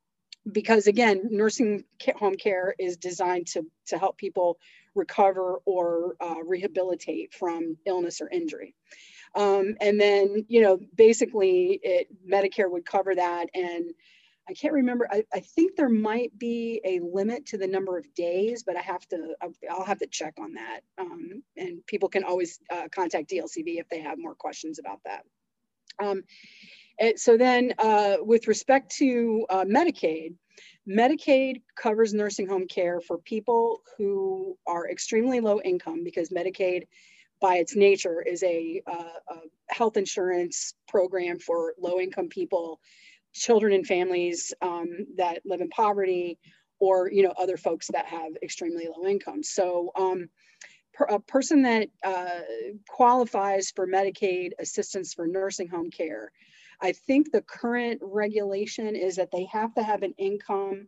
because 0.52 0.88
again, 0.88 1.28
nursing 1.30 1.84
home 2.16 2.36
care 2.36 2.74
is 2.80 2.98
designed 2.98 3.46
to, 3.48 3.64
to 3.88 3.98
help 4.00 4.18
people 4.18 4.58
recover 4.96 5.60
or 5.66 6.16
uh, 6.20 6.42
rehabilitate 6.46 7.34
from 7.34 7.78
illness 7.86 8.22
or 8.22 8.30
injury. 8.30 8.74
Um, 9.36 9.76
and 9.80 10.00
then, 10.00 10.46
you 10.50 10.62
know, 10.62 10.80
basically 10.96 11.80
it, 11.84 12.08
Medicare 12.28 12.72
would 12.72 12.86
cover 12.86 13.14
that. 13.14 13.48
And 13.54 13.92
I 14.50 14.54
can't 14.54 14.74
remember, 14.74 15.08
I, 15.10 15.24
I 15.34 15.40
think 15.40 15.76
there 15.76 15.90
might 15.90 16.38
be 16.38 16.82
a 16.84 17.00
limit 17.00 17.46
to 17.48 17.58
the 17.58 17.68
number 17.68 17.98
of 17.98 18.14
days, 18.16 18.64
but 18.64 18.76
I 18.76 18.82
have 18.82 19.08
to, 19.10 19.36
I'll 19.70 19.86
have 19.86 20.00
to 20.00 20.08
check 20.08 20.34
on 20.40 20.54
that. 20.54 20.82
Um, 20.98 21.44
and 21.56 21.86
people 21.86 22.10
can 22.10 22.24
always 22.24 22.60
uh, 22.70 22.88
contact 22.94 23.30
DLCV 23.30 23.80
if 23.80 23.88
they 23.90 24.02
have 24.02 24.18
more 24.18 24.36
questions 24.36 24.80
about 24.80 25.00
that. 25.06 25.24
Um, 26.04 26.24
so 27.16 27.38
then 27.38 27.74
uh, 27.80 28.18
with 28.22 28.48
respect 28.48 28.96
to 28.98 29.46
uh, 29.50 29.66
Medicaid, 29.66 30.36
Medicaid 30.88 31.62
covers 31.76 32.14
nursing 32.14 32.48
home 32.48 32.68
care 32.68 33.00
for 33.00 33.18
people 33.18 33.82
who 33.98 34.58
are 34.68 34.90
extremely 34.90 35.40
low 35.40 35.62
income 35.62 36.04
because 36.04 36.30
Medicaid 36.30 36.88
by 37.40 37.56
its 37.56 37.76
nature 37.76 38.22
is 38.22 38.44
a, 38.44 38.82
uh, 38.86 39.20
a 39.30 39.74
health 39.74 39.98
insurance 39.98 40.76
program 40.88 41.40
for 41.40 41.74
low 41.80 42.00
income 42.00 42.30
people, 42.30 42.80
children 43.34 43.74
and 43.74 43.86
families 43.86 44.54
um, 44.62 44.90
that 45.18 45.42
live 45.46 45.62
in 45.62 45.70
poverty, 45.70 46.38
or 46.80 47.12
you 47.12 47.24
know 47.24 47.34
other 47.38 47.58
folks 47.58 47.88
that 47.94 48.06
have 48.06 48.32
extremely 48.44 48.88
low 48.88 49.08
income. 49.08 49.44
So 49.44 49.92
um, 49.98 50.30
per, 50.94 51.06
a 51.06 51.20
person 51.20 51.62
that 51.64 51.90
uh, 52.04 52.42
qualifies 52.88 53.72
for 53.76 53.88
Medicaid 53.88 54.52
assistance 54.60 55.14
for 55.14 55.28
nursing 55.28 55.68
home 55.68 55.92
care, 55.92 56.32
I 56.82 56.94
think 56.94 57.32
the 57.32 57.42
current 57.42 58.00
regulation 58.02 58.96
is 58.96 59.16
that 59.18 59.32
they 59.32 59.46
have 59.52 59.74
to 59.76 59.84
have 59.84 60.04
an 60.04 60.14
income 60.18 60.88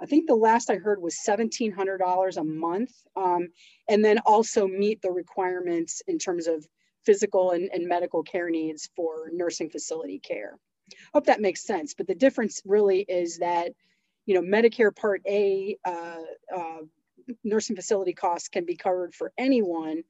I 0.00 0.06
think 0.06 0.26
the 0.26 0.34
last 0.34 0.70
I 0.70 0.76
heard 0.76 1.02
was 1.02 1.16
$1,700 1.26 2.36
a 2.36 2.44
month, 2.44 2.92
um, 3.16 3.48
and 3.88 4.04
then 4.04 4.18
also 4.18 4.66
meet 4.66 5.02
the 5.02 5.10
requirements 5.10 6.02
in 6.06 6.18
terms 6.18 6.46
of 6.46 6.66
physical 7.04 7.50
and, 7.50 7.68
and 7.72 7.88
medical 7.88 8.22
care 8.22 8.50
needs 8.50 8.88
for 8.94 9.30
nursing 9.32 9.70
facility 9.70 10.20
care. 10.20 10.58
Hope 11.14 11.26
that 11.26 11.40
makes 11.40 11.62
sense. 11.62 11.94
But 11.94 12.06
the 12.06 12.14
difference 12.14 12.62
really 12.64 13.00
is 13.00 13.38
that, 13.38 13.72
you 14.26 14.34
know, 14.34 14.42
Medicare 14.42 14.94
Part 14.94 15.22
A 15.26 15.76
uh, 15.84 16.22
uh, 16.54 16.78
nursing 17.44 17.76
facility 17.76 18.12
costs 18.12 18.48
can 18.48 18.64
be 18.64 18.76
covered 18.76 19.14
for 19.14 19.32
anyone 19.38 20.02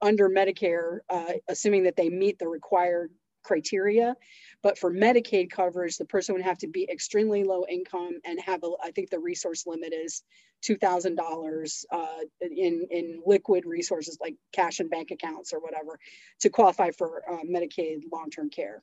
under 0.00 0.28
Medicare, 0.28 0.98
uh, 1.08 1.32
assuming 1.48 1.84
that 1.84 1.96
they 1.96 2.10
meet 2.10 2.38
the 2.38 2.48
required 2.48 3.12
criteria. 3.42 4.14
But 4.62 4.78
for 4.78 4.92
Medicaid 4.92 5.50
coverage, 5.50 5.96
the 5.96 6.04
person 6.04 6.34
would 6.34 6.44
have 6.44 6.58
to 6.58 6.68
be 6.68 6.88
extremely 6.90 7.44
low 7.44 7.64
income 7.68 8.20
and 8.24 8.40
have, 8.40 8.62
a, 8.64 8.70
I 8.82 8.90
think 8.92 9.10
the 9.10 9.18
resource 9.18 9.66
limit 9.66 9.92
is 9.92 10.22
$2,000 10.64 11.84
uh, 11.90 12.06
in, 12.40 12.86
in 12.90 13.22
liquid 13.26 13.64
resources 13.66 14.18
like 14.20 14.36
cash 14.52 14.80
and 14.80 14.90
bank 14.90 15.10
accounts 15.10 15.52
or 15.52 15.60
whatever 15.60 15.98
to 16.40 16.50
qualify 16.50 16.90
for 16.90 17.22
uh, 17.28 17.42
Medicaid 17.44 18.02
long-term 18.12 18.50
care. 18.50 18.82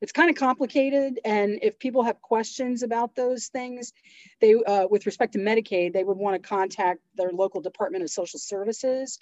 It's 0.00 0.12
kind 0.12 0.30
of 0.30 0.36
complicated, 0.36 1.20
and 1.24 1.58
if 1.62 1.78
people 1.78 2.02
have 2.04 2.20
questions 2.20 2.82
about 2.82 3.14
those 3.14 3.46
things, 3.48 3.92
they, 4.40 4.54
uh, 4.54 4.86
with 4.90 5.06
respect 5.06 5.32
to 5.34 5.38
Medicaid, 5.38 5.92
they 5.92 6.04
would 6.04 6.16
want 6.16 6.40
to 6.40 6.48
contact 6.48 7.00
their 7.16 7.30
local 7.32 7.60
Department 7.60 8.04
of 8.04 8.10
Social 8.10 8.38
Services 8.38 9.18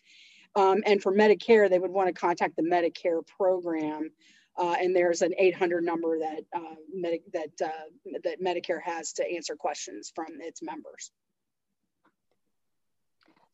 um, 0.56 0.82
and 0.86 1.02
for 1.02 1.12
Medicare, 1.12 1.68
they 1.68 1.78
would 1.78 1.90
want 1.90 2.08
to 2.08 2.12
contact 2.12 2.56
the 2.56 2.62
Medicare 2.62 3.26
program. 3.26 4.10
Uh, 4.56 4.76
and 4.80 4.94
there's 4.94 5.22
an 5.22 5.34
800 5.36 5.82
number 5.82 6.18
that 6.20 6.44
uh, 6.54 6.76
Medi- 6.92 7.24
that 7.32 7.50
uh, 7.64 8.18
that 8.22 8.40
Medicare 8.40 8.80
has 8.82 9.12
to 9.14 9.28
answer 9.28 9.56
questions 9.56 10.12
from 10.14 10.26
its 10.38 10.62
members. 10.62 11.10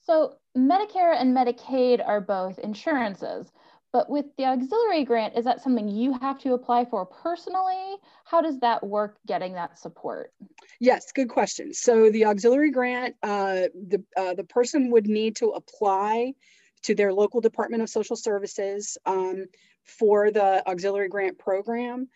So 0.03 0.35
Medicare 0.57 1.19
and 1.19 1.35
Medicaid 1.35 2.07
are 2.07 2.21
both 2.21 2.59
insurances, 2.59 3.51
but 3.93 4.09
with 4.09 4.27
the 4.37 4.45
auxiliary 4.45 5.05
grant, 5.05 5.37
is 5.37 5.45
that 5.45 5.63
something 5.63 5.89
you 5.89 6.17
have 6.21 6.39
to 6.41 6.53
apply 6.53 6.85
for 6.85 7.05
personally? 7.07 7.97
How 8.25 8.41
does 8.41 8.61
that 8.61 8.87
work 8.87 9.19
getting 9.27 9.55
that 9.55 9.79
support? 9.79 10.33
Yes, 10.79 11.13
good 11.13 11.29
question. 11.29 11.75
So 11.75 12.11
the 12.11 12.27
auxiliary 12.27 12.71
grant, 12.71 13.17
uh, 13.23 13.69
the 13.75 14.05
uh, 14.17 14.35
the 14.35 14.45
person 14.45 14.91
would 14.93 15.07
need 15.07 15.37
to 15.37 15.49
apply 15.49 16.35
to 16.83 16.95
their 16.95 17.13
local 17.13 17.41
Department 17.41 17.83
of 17.83 17.91
Social 17.91 18.17
Services 18.17 18.97
um, 19.07 19.47
for 19.85 20.31
the 20.31 20.67
auxiliary 20.69 21.09
grant 21.09 21.39
program. 21.39 22.09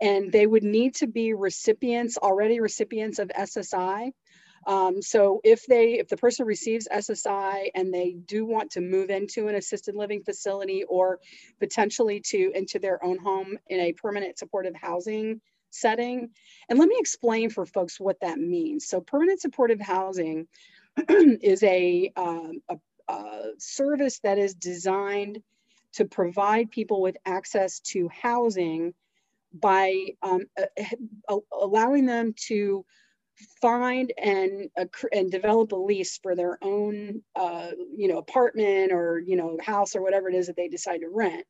And 0.00 0.32
they 0.32 0.46
would 0.46 0.64
need 0.64 0.96
to 0.96 1.06
be 1.06 1.32
recipients, 1.32 2.18
already 2.18 2.60
recipients 2.60 3.18
of 3.18 3.28
SSI. 3.28 4.12
Um, 4.66 5.02
so 5.02 5.40
if 5.44 5.66
they, 5.66 5.98
if 5.98 6.08
the 6.08 6.16
person 6.16 6.46
receives 6.46 6.88
SSI 6.88 7.70
and 7.74 7.92
they 7.92 8.12
do 8.12 8.44
want 8.44 8.72
to 8.72 8.80
move 8.80 9.10
into 9.10 9.48
an 9.48 9.54
assisted 9.54 9.94
living 9.94 10.22
facility 10.22 10.84
or 10.84 11.18
potentially 11.58 12.20
to 12.26 12.52
into 12.54 12.78
their 12.78 13.04
own 13.04 13.18
home 13.18 13.58
in 13.68 13.80
a 13.80 13.92
permanent 13.92 14.38
supportive 14.38 14.74
housing 14.74 15.40
setting, 15.70 16.30
and 16.68 16.78
let 16.78 16.88
me 16.88 16.96
explain 16.98 17.50
for 17.50 17.66
folks 17.66 17.98
what 17.98 18.20
that 18.20 18.38
means. 18.38 18.86
So 18.86 19.00
permanent 19.00 19.40
supportive 19.40 19.80
housing 19.80 20.46
is 21.08 21.62
a, 21.62 22.12
um, 22.16 22.60
a 22.68 22.76
uh, 23.08 23.48
service 23.58 24.20
that 24.20 24.38
is 24.38 24.54
designed 24.54 25.42
to 25.92 26.04
provide 26.04 26.70
people 26.70 27.02
with 27.02 27.16
access 27.26 27.80
to 27.80 28.08
housing 28.08 28.94
by 29.52 29.94
um, 30.22 30.40
allowing 31.52 32.06
them 32.06 32.34
to 32.46 32.84
find 33.60 34.12
and 34.18 34.68
uh, 34.78 34.84
and 35.12 35.30
develop 35.30 35.72
a 35.72 35.76
lease 35.76 36.18
for 36.22 36.34
their 36.34 36.58
own 36.62 37.22
uh, 37.36 37.70
you 37.96 38.08
know 38.08 38.18
apartment 38.18 38.92
or 38.92 39.22
you 39.26 39.36
know 39.36 39.58
house 39.62 39.96
or 39.96 40.02
whatever 40.02 40.28
it 40.28 40.34
is 40.34 40.46
that 40.46 40.56
they 40.56 40.68
decide 40.68 41.00
to 41.00 41.08
rent. 41.08 41.44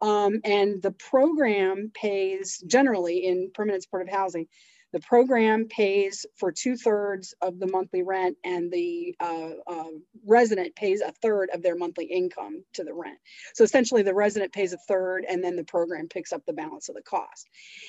Um, 0.00 0.40
and 0.44 0.82
the 0.82 0.90
program 0.90 1.90
pays 1.94 2.62
generally 2.66 3.24
in 3.24 3.50
permanent 3.54 3.84
supportive 3.84 4.12
housing 4.12 4.46
the 4.94 5.00
program 5.00 5.66
pays 5.66 6.24
for 6.36 6.52
two 6.52 6.76
thirds 6.76 7.34
of 7.42 7.58
the 7.58 7.66
monthly 7.66 8.04
rent, 8.04 8.36
and 8.44 8.72
the 8.72 9.12
uh, 9.18 9.50
uh, 9.66 9.90
resident 10.24 10.76
pays 10.76 11.00
a 11.00 11.10
third 11.10 11.50
of 11.52 11.64
their 11.64 11.74
monthly 11.74 12.04
income 12.04 12.62
to 12.74 12.84
the 12.84 12.94
rent. 12.94 13.18
So 13.54 13.64
essentially, 13.64 14.02
the 14.02 14.14
resident 14.14 14.52
pays 14.52 14.72
a 14.72 14.78
third, 14.86 15.26
and 15.28 15.42
then 15.42 15.56
the 15.56 15.64
program 15.64 16.06
picks 16.06 16.32
up 16.32 16.46
the 16.46 16.52
balance 16.52 16.88
of 16.88 16.94
the 16.94 17.02
cost. 17.02 17.48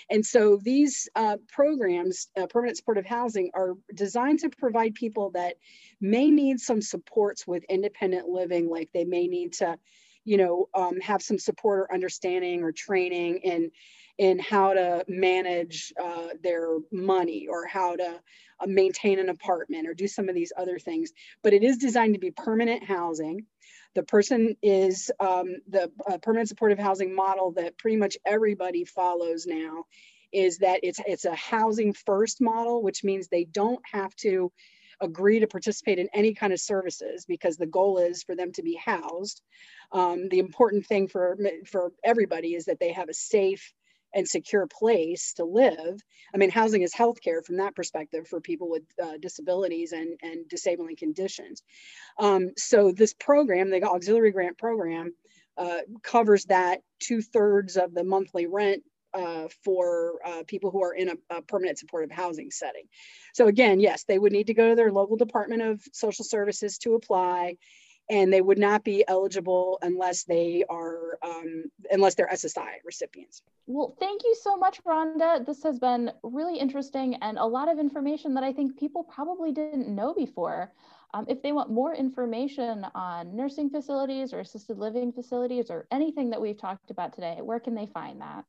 And 0.10 0.26
so 0.26 0.60
these 0.64 1.08
uh, 1.16 1.38
programs, 1.48 2.30
uh, 2.36 2.48
permanent 2.48 2.78
supportive 2.78 3.06
housing, 3.06 3.52
are 3.54 3.76
designed 3.94 4.40
to 4.40 4.50
provide 4.50 4.96
people 4.96 5.30
that 5.36 5.58
may 6.02 6.32
need 6.32 6.60
some 6.60 6.82
supports 6.82 7.46
with 7.46 7.64
independent 7.66 8.28
living, 8.28 8.68
like 8.68 8.90
they 8.96 9.06
may 9.06 9.28
need 9.28 9.54
to 9.54 9.78
you 10.24 10.38
know 10.38 10.68
um, 10.74 11.00
have 11.02 11.22
some 11.22 11.38
support 11.38 11.82
or 11.82 11.94
understanding 11.94 12.64
or 12.64 12.72
training 12.72 13.42
in 13.44 13.70
in 14.18 14.40
how 14.40 14.74
to 14.74 15.06
manage 15.08 15.94
uh, 16.02 16.30
their 16.42 16.78
money 16.92 17.48
or 17.50 17.66
how 17.68 17.96
to 17.96 18.20
uh, 18.60 18.66
maintain 18.66 19.20
an 19.20 19.30
apartment 19.30 19.88
or 19.88 19.94
do 19.94 20.08
some 20.08 20.30
of 20.30 20.36
these 20.36 20.54
other 20.58 20.80
things. 20.80 21.12
But 21.44 21.54
it 21.54 21.64
is 21.64 21.78
designed 21.78 22.14
to 22.14 22.20
be 22.20 22.32
permanent 22.32 22.84
housing. 22.84 23.46
The 23.94 24.04
person 24.04 24.56
is 24.62 25.12
um, 25.20 25.58
the 25.68 25.92
uh, 26.10 26.18
permanent 26.18 26.50
supportive 26.50 26.80
housing 26.80 27.14
model 27.14 27.52
that 27.54 27.78
pretty 27.78 27.98
much 27.98 28.18
everybody 28.26 28.86
follows 28.86 29.46
now 29.46 29.86
is 30.32 30.58
that 30.60 30.82
it's 30.84 31.00
it's 31.06 31.26
a 31.26 31.36
housing 31.36 31.94
first 31.94 32.42
model, 32.42 32.84
which 32.84 33.04
means 33.04 33.28
they 33.28 33.46
don't 33.46 33.82
have 33.92 34.14
to 34.18 34.52
agree 35.02 35.40
to 35.40 35.48
participate 35.48 36.00
in 36.00 36.10
any 36.14 36.34
kind 36.34 36.54
of 36.54 36.60
services 36.60 37.26
because 37.26 37.58
the 37.58 37.66
goal 37.66 37.98
is 37.98 38.24
for 38.24 38.36
them 38.36 38.52
to 38.54 38.64
be 38.64 38.76
housed. 38.76 39.42
Um, 39.92 40.30
the 40.30 40.40
important 40.40 40.86
thing 40.88 41.08
for 41.08 41.38
for 41.66 41.92
everybody 42.04 42.54
is 42.56 42.66
that 42.66 42.80
they 42.80 42.92
have 42.92 43.10
a 43.10 43.14
safe 43.14 43.74
and 44.16 44.28
secure 44.28 44.66
place 44.66 45.34
to 45.34 45.44
live. 45.44 46.02
I 46.34 46.38
mean, 46.38 46.50
housing 46.50 46.82
is 46.82 46.94
healthcare 46.94 47.46
from 47.46 47.58
that 47.58 47.76
perspective 47.76 48.28
for 48.28 48.40
people 48.40 48.70
with 48.70 48.84
uh, 49.02 49.18
disabilities 49.22 49.92
and, 49.92 50.18
and 50.24 50.48
disabling 50.48 50.96
conditions. 50.96 51.62
Um, 52.18 52.52
so 52.58 52.92
this 52.92 53.14
program, 53.14 53.70
the 53.70 53.84
auxiliary 53.84 54.32
grant 54.32 54.58
program, 54.58 55.14
uh, 55.58 55.80
covers 56.02 56.46
that 56.46 56.80
two 57.00 57.22
thirds 57.22 57.78
of 57.78 57.94
the 57.94 58.04
monthly 58.04 58.48
rent 58.48 58.84
uh, 59.14 59.48
for 59.64 60.16
uh, 60.26 60.44
people 60.48 60.72
who 60.72 60.84
are 60.84 60.94
in 60.94 61.10
a, 61.10 61.38
a, 61.38 61.42
permanent 61.42 61.80
supportive 61.80 62.12
housing 62.12 62.52
setting. 62.52 62.84
So 63.34 63.48
again, 63.48 63.80
yes, 63.80 64.04
they 64.04 64.20
would 64.20 64.34
need 64.34 64.48
to 64.48 64.54
go 64.54 64.70
to 64.70 64.76
their 64.76 64.92
local 64.92 65.16
Department 65.16 65.62
of 65.62 65.82
Social 65.94 66.26
Services 66.26 66.78
to 66.80 66.96
apply 66.96 67.56
and 68.10 68.32
they 68.32 68.42
would 68.42 68.60
not 68.60 68.84
be 68.84 69.04
eligible 69.08 69.80
unless 69.82 70.24
they 70.24 70.64
are 70.70 71.18
um, 71.24 71.66
unless 71.92 72.16
they're 72.16 72.30
SSI 72.32 72.68
recipients. 72.84 73.42
Well, 73.68 73.96
thank 74.00 74.24
you 74.24 74.36
so 74.40 74.56
much, 74.56 74.84
Rhonda. 74.84 75.46
This 75.46 75.64
has 75.64 75.80
been 75.80 76.12
really 76.22 76.60
interesting 76.60 77.16
and 77.16 77.38
a 77.38 77.46
lot 77.46 77.70
of 77.72 77.80
information 77.80 78.34
that 78.36 78.44
I 78.44 78.54
think 78.54 78.78
people 78.78 79.04
probably 79.04 79.52
didn't 79.52 79.88
know 79.88 80.14
before. 80.14 80.72
Um, 81.14 81.26
if 81.30 81.42
they 81.42 81.54
want 81.54 81.72
more 81.72 81.96
information 81.96 82.86
on 82.94 83.36
nursing 83.36 83.70
facilities 83.70 84.34
or 84.34 84.42
assisted 84.42 84.78
living 84.78 85.14
facilities 85.14 85.72
or 85.72 85.88
anything 85.90 86.30
that 86.32 86.42
we've 86.42 86.58
talked 86.58 86.92
about 86.92 87.14
today, 87.14 87.40
where 87.42 87.60
can 87.60 87.74
they 87.74 87.86
find 87.86 88.20
that? 88.22 88.44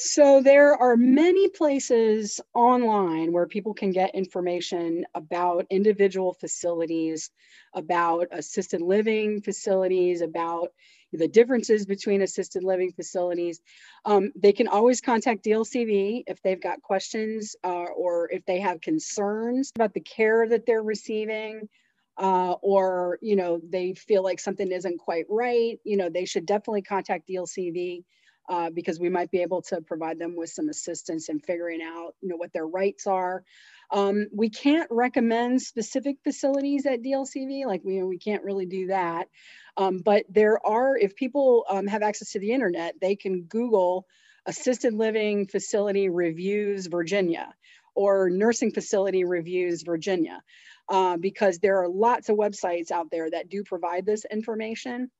So 0.00 0.40
there 0.40 0.76
are 0.76 0.96
many 0.96 1.48
places 1.48 2.40
online 2.54 3.32
where 3.32 3.48
people 3.48 3.74
can 3.74 3.90
get 3.90 4.14
information 4.14 5.04
about 5.12 5.66
individual 5.70 6.34
facilities, 6.34 7.32
about 7.74 8.28
assisted 8.30 8.80
living 8.80 9.42
facilities, 9.42 10.20
about 10.20 10.68
the 11.12 11.26
differences 11.26 11.84
between 11.84 12.22
assisted 12.22 12.62
living 12.62 12.92
facilities. 12.92 13.60
Um, 14.04 14.30
they 14.36 14.52
can 14.52 14.68
always 14.68 15.00
contact 15.00 15.44
DLCV 15.44 16.22
if 16.28 16.40
they've 16.42 16.62
got 16.62 16.80
questions 16.80 17.56
uh, 17.64 17.86
or 17.96 18.30
if 18.30 18.46
they 18.46 18.60
have 18.60 18.80
concerns 18.80 19.72
about 19.74 19.94
the 19.94 20.00
care 20.00 20.48
that 20.48 20.64
they're 20.64 20.80
receiving. 20.80 21.68
Uh, 22.16 22.56
or 22.62 23.16
you 23.22 23.36
know 23.36 23.60
they 23.68 23.94
feel 23.94 24.24
like 24.24 24.40
something 24.40 24.72
isn't 24.72 24.98
quite 24.98 25.24
right 25.28 25.78
you 25.84 25.96
know 25.96 26.08
they 26.08 26.24
should 26.24 26.44
definitely 26.46 26.82
contact 26.82 27.28
dlcv 27.28 28.02
uh, 28.48 28.70
because 28.70 28.98
we 28.98 29.08
might 29.08 29.30
be 29.30 29.42
able 29.42 29.62
to 29.62 29.80
provide 29.82 30.18
them 30.18 30.34
with 30.36 30.50
some 30.50 30.68
assistance 30.68 31.28
in 31.28 31.38
figuring 31.38 31.82
out 31.82 32.14
you 32.20 32.28
know 32.28 32.36
what 32.36 32.52
their 32.52 32.66
rights 32.66 33.06
are. 33.06 33.44
Um, 33.90 34.26
we 34.34 34.50
can't 34.50 34.88
recommend 34.90 35.62
specific 35.62 36.18
facilities 36.22 36.84
at 36.86 37.02
dlcv 37.02 37.66
like 37.66 37.82
we, 37.84 38.02
we 38.02 38.18
can't 38.18 38.44
really 38.44 38.66
do 38.66 38.88
that. 38.88 39.28
Um, 39.76 39.98
but 39.98 40.24
there 40.28 40.64
are 40.66 40.96
if 40.96 41.14
people 41.14 41.64
um, 41.68 41.86
have 41.86 42.02
access 42.02 42.32
to 42.32 42.38
the 42.38 42.52
internet 42.52 42.94
they 43.00 43.16
can 43.16 43.42
google 43.42 44.06
assisted 44.46 44.94
living 44.94 45.46
facility 45.46 46.08
reviews 46.08 46.86
virginia 46.86 47.52
or 47.94 48.30
nursing 48.30 48.72
facility 48.72 49.24
reviews 49.24 49.82
virginia 49.82 50.42
uh, 50.88 51.16
because 51.16 51.58
there 51.58 51.82
are 51.82 51.88
lots 51.88 52.28
of 52.28 52.36
websites 52.36 52.90
out 52.90 53.10
there 53.10 53.30
that 53.30 53.48
do 53.48 53.62
provide 53.62 54.06
this 54.06 54.24
information 54.24 55.10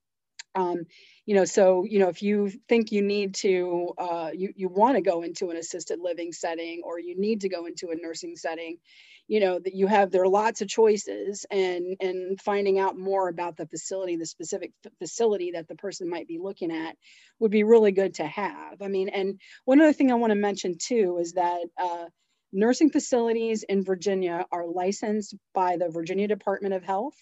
um, 0.55 0.85
you 1.27 1.35
know, 1.35 1.45
so, 1.45 1.85
you 1.85 1.99
know, 1.99 2.09
if 2.09 2.23
you 2.23 2.51
think 2.69 2.91
you 2.91 3.03
need 3.03 3.35
to, 3.35 3.93
uh, 3.99 4.31
you, 4.35 4.53
you 4.57 4.69
want 4.69 4.97
to 4.97 5.03
go 5.03 5.23
into 5.23 5.51
an 5.51 5.57
assisted 5.57 6.01
living 6.01 6.33
setting 6.33 6.83
or 6.85 6.99
you 6.99 7.19
need 7.19 7.43
to 7.43 7.49
go 7.49 7.67
into 7.67 7.91
a 7.91 7.97
nursing 7.97 8.35
setting, 8.37 8.79
you 9.27 9.41
know, 9.41 9.59
that 9.59 9.75
you 9.75 9.87
have, 9.87 10.11
there 10.11 10.23
are 10.23 10.29
lots 10.29 10.63
of 10.63 10.69
choices 10.69 11.45
and, 11.51 11.97
and 12.01 12.41
finding 12.41 12.79
out 12.79 12.99
more 12.99 13.29
about 13.29 13.57
the 13.57 13.67
facility, 13.67 14.17
the 14.17 14.27
specific 14.27 14.73
facility 14.99 15.51
that 15.53 15.69
the 15.69 15.77
person 15.77 16.09
might 16.09 16.27
be 16.27 16.39
looking 16.39 16.73
at 16.73 16.97
would 17.39 17.51
be 17.51 17.63
really 17.63 17.93
good 17.93 18.15
to 18.15 18.27
have. 18.27 18.81
I 18.81 18.89
mean, 18.89 19.11
and 19.11 19.39
one 19.67 19.81
other 19.81 19.93
thing 19.93 20.11
I 20.11 20.17
want 20.17 20.31
to 20.31 20.35
mention 20.35 20.77
too 20.79 21.19
is 21.21 21.33
that, 21.33 21.61
uh, 21.77 22.07
nursing 22.51 22.89
facilities 22.91 23.63
in 23.63 23.85
Virginia 23.85 24.47
are 24.51 24.67
licensed 24.67 25.35
by 25.53 25.77
the 25.77 25.91
Virginia 25.91 26.27
Department 26.27 26.73
of 26.73 26.83
Health 26.83 27.13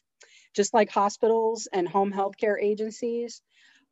just 0.56 0.74
like 0.74 0.90
hospitals 0.90 1.68
and 1.72 1.88
home 1.88 2.12
health 2.12 2.36
care 2.38 2.58
agencies. 2.58 3.42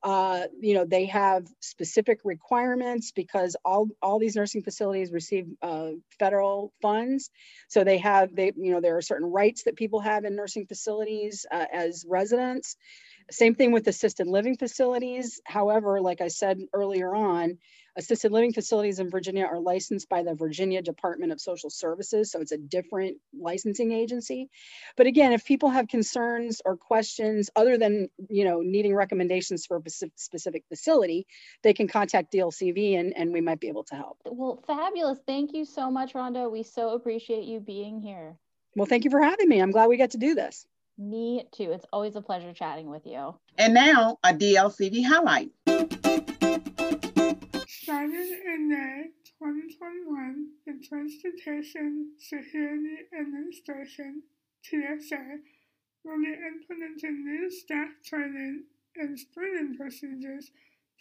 Uh, 0.02 0.44
you 0.60 0.74
know, 0.74 0.84
they 0.84 1.06
have 1.06 1.46
specific 1.60 2.20
requirements 2.24 3.12
because 3.12 3.56
all, 3.64 3.88
all 4.02 4.18
these 4.18 4.36
nursing 4.36 4.62
facilities 4.62 5.12
receive 5.12 5.46
uh, 5.62 5.90
federal 6.18 6.72
funds. 6.82 7.30
So 7.68 7.84
they 7.84 7.98
have, 7.98 8.34
they, 8.36 8.52
you 8.56 8.72
know, 8.72 8.82
there 8.82 8.98
are 8.98 9.02
certain 9.02 9.30
rights 9.30 9.64
that 9.64 9.76
people 9.76 10.00
have 10.00 10.24
in 10.24 10.36
nursing 10.36 10.66
facilities 10.66 11.46
uh, 11.50 11.64
as 11.72 12.04
residents. 12.06 12.76
Same 13.30 13.54
thing 13.54 13.72
with 13.72 13.86
assisted 13.88 14.26
living 14.26 14.56
facilities. 14.56 15.40
However, 15.44 16.00
like 16.00 16.20
I 16.20 16.28
said 16.28 16.60
earlier 16.72 17.14
on, 17.14 17.58
assisted 17.96 18.32
living 18.32 18.52
facilities 18.52 18.98
in 18.98 19.10
Virginia 19.10 19.46
are 19.46 19.60
licensed 19.60 20.08
by 20.08 20.22
the 20.22 20.34
Virginia 20.34 20.82
Department 20.82 21.32
of 21.32 21.40
Social 21.40 21.70
Services. 21.70 22.30
So 22.30 22.40
it's 22.40 22.52
a 22.52 22.58
different 22.58 23.18
licensing 23.38 23.92
agency. 23.92 24.50
But 24.96 25.06
again, 25.06 25.32
if 25.32 25.44
people 25.44 25.70
have 25.70 25.88
concerns 25.88 26.60
or 26.64 26.76
questions 26.76 27.50
other 27.56 27.78
than, 27.78 28.08
you 28.28 28.44
know, 28.44 28.60
needing 28.60 28.94
recommendations 28.94 29.66
for 29.66 29.78
a 29.84 29.90
specific 30.16 30.64
facility, 30.68 31.26
they 31.62 31.72
can 31.72 31.88
contact 31.88 32.32
DLCV 32.32 32.98
and, 32.98 33.16
and 33.16 33.32
we 33.32 33.40
might 33.40 33.60
be 33.60 33.68
able 33.68 33.84
to 33.84 33.94
help. 33.94 34.18
Well, 34.24 34.62
fabulous. 34.66 35.18
Thank 35.26 35.54
you 35.54 35.64
so 35.64 35.90
much, 35.90 36.14
Rhonda. 36.14 36.50
We 36.50 36.62
so 36.62 36.90
appreciate 36.90 37.44
you 37.44 37.60
being 37.60 38.00
here. 38.00 38.36
Well, 38.76 38.86
thank 38.86 39.04
you 39.04 39.10
for 39.10 39.22
having 39.22 39.48
me. 39.48 39.60
I'm 39.60 39.70
glad 39.70 39.88
we 39.88 39.96
got 39.96 40.10
to 40.10 40.18
do 40.18 40.34
this. 40.34 40.66
Me 40.96 41.44
too. 41.50 41.72
It's 41.72 41.86
always 41.92 42.14
a 42.14 42.20
pleasure 42.20 42.52
chatting 42.52 42.88
with 42.88 43.04
you. 43.04 43.34
And 43.58 43.74
now 43.74 44.18
a 44.22 44.32
DLCV 44.32 45.04
highlight. 45.04 45.50
Started 47.66 48.30
in 48.46 48.68
May 48.68 49.10
2021, 49.38 50.46
the 50.66 50.86
Transportation 50.86 52.12
Security 52.18 52.98
Administration, 53.18 54.22
TSA, 54.62 55.38
will 56.04 56.18
be 56.18 56.32
implementing 56.32 57.24
new 57.24 57.50
staff 57.50 57.88
training 58.04 58.64
and 58.96 59.18
screening 59.18 59.76
procedures 59.76 60.52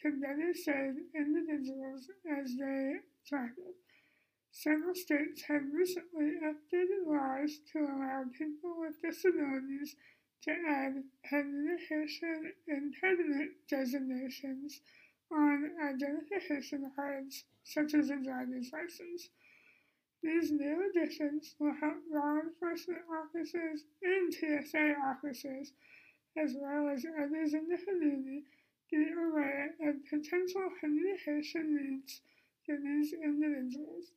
to 0.01 0.11
better 0.19 0.53
serve 0.53 0.95
individuals 1.15 2.09
as 2.39 2.55
they 2.57 2.95
travel. 3.27 3.73
Several 4.55 4.93
states 4.93 5.41
have 5.47 5.73
recently 5.73 6.37
updated 6.43 7.07
laws 7.07 7.59
to 7.71 7.79
allow 7.79 8.23
people 8.37 8.75
with 8.77 9.01
disabilities 9.01 9.95
to 10.43 10.51
add 10.51 11.03
identification 11.25 12.53
impediment 12.67 13.53
designations 13.67 14.81
on 15.31 15.71
identification 15.81 16.91
cards, 16.95 17.45
such 17.63 17.95
as 17.95 18.11
a 18.11 18.17
driver's 18.17 18.71
license. 18.71 19.29
These 20.21 20.51
new 20.51 20.87
additions 20.87 21.55
will 21.57 21.73
help 21.73 21.97
law 22.11 22.37
enforcement 22.39 23.01
officers 23.09 23.85
and 24.03 24.31
TSA 24.31 24.97
officers, 25.03 25.73
as 26.37 26.53
well 26.55 26.89
as 26.89 27.03
others 27.19 27.55
in 27.55 27.67
the 27.69 27.79
community, 27.79 28.43
be 28.91 29.11
aware 29.11 29.73
of 29.81 30.05
potential 30.05 30.69
communication 30.79 31.75
needs 31.75 32.21
for 32.67 32.77
these 32.77 33.13
individuals. 33.13 34.11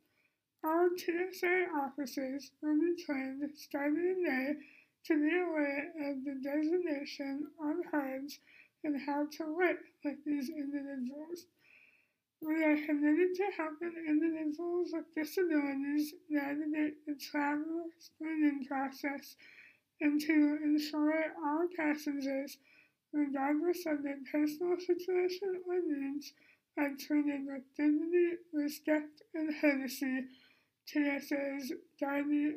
All 0.65 0.89
TSA 0.97 1.67
officers 1.77 2.51
will 2.61 2.81
be 2.81 3.03
trained 3.05 3.43
starting 3.55 3.97
in 3.97 4.23
May 4.23 4.55
to 5.05 5.15
be 5.15 5.37
aware 5.37 5.93
of 6.11 6.25
the 6.25 6.35
designation 6.43 7.47
on 7.61 7.83
cards 7.91 8.41
and 8.83 9.01
how 9.01 9.27
to 9.27 9.45
work 9.55 9.79
with 10.05 10.17
these 10.25 10.49
individuals. 10.49 11.47
We 12.41 12.65
are 12.65 12.77
committed 12.87 13.35
to 13.37 13.51
helping 13.57 13.95
individuals 14.09 14.91
with 14.93 15.15
disabilities 15.15 16.15
navigate 16.29 17.07
the 17.07 17.15
travel 17.15 17.85
screening 17.99 18.65
process 18.67 19.37
and 20.01 20.21
to 20.21 20.59
ensure 20.65 21.25
all 21.45 21.69
passengers, 21.77 22.59
regardless 23.13 23.87
of 23.87 24.03
their 24.03 24.19
personal 24.31 24.77
situation 24.79 25.63
or 25.67 25.81
needs, 25.87 26.33
are 26.79 26.93
treated 26.99 27.47
with 27.47 27.63
dignity, 27.77 28.37
respect, 28.53 29.23
and 29.35 29.55
courtesy 29.61 30.25
TSA's 30.87 31.73
Darby 31.99 32.53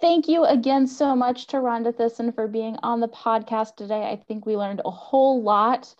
Thank 0.00 0.28
you 0.28 0.44
again 0.44 0.86
so 0.86 1.16
much 1.16 1.46
to 1.48 1.56
Rhonda 1.56 1.92
Thyssen 1.92 2.34
for 2.34 2.46
being 2.46 2.76
on 2.82 3.00
the 3.00 3.08
podcast 3.08 3.76
today. 3.76 4.02
I 4.10 4.16
think 4.28 4.44
we 4.44 4.56
learned 4.56 4.82
a 4.84 4.90
whole 4.90 5.42
lot 5.42 5.94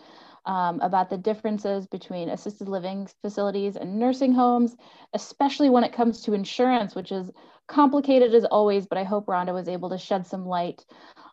um, 0.44 0.80
about 0.80 1.08
the 1.08 1.16
differences 1.16 1.86
between 1.86 2.28
assisted 2.28 2.68
living 2.68 3.08
facilities 3.22 3.76
and 3.76 3.98
nursing 3.98 4.32
homes, 4.32 4.76
especially 5.14 5.70
when 5.70 5.82
it 5.82 5.92
comes 5.92 6.20
to 6.22 6.34
insurance, 6.34 6.94
which 6.94 7.12
is 7.12 7.30
complicated 7.66 8.34
as 8.34 8.44
always, 8.44 8.86
but 8.86 8.98
I 8.98 9.04
hope 9.04 9.26
Rhonda 9.26 9.52
was 9.52 9.68
able 9.68 9.90
to 9.90 9.98
shed 9.98 10.26
some 10.26 10.46
light 10.46 10.84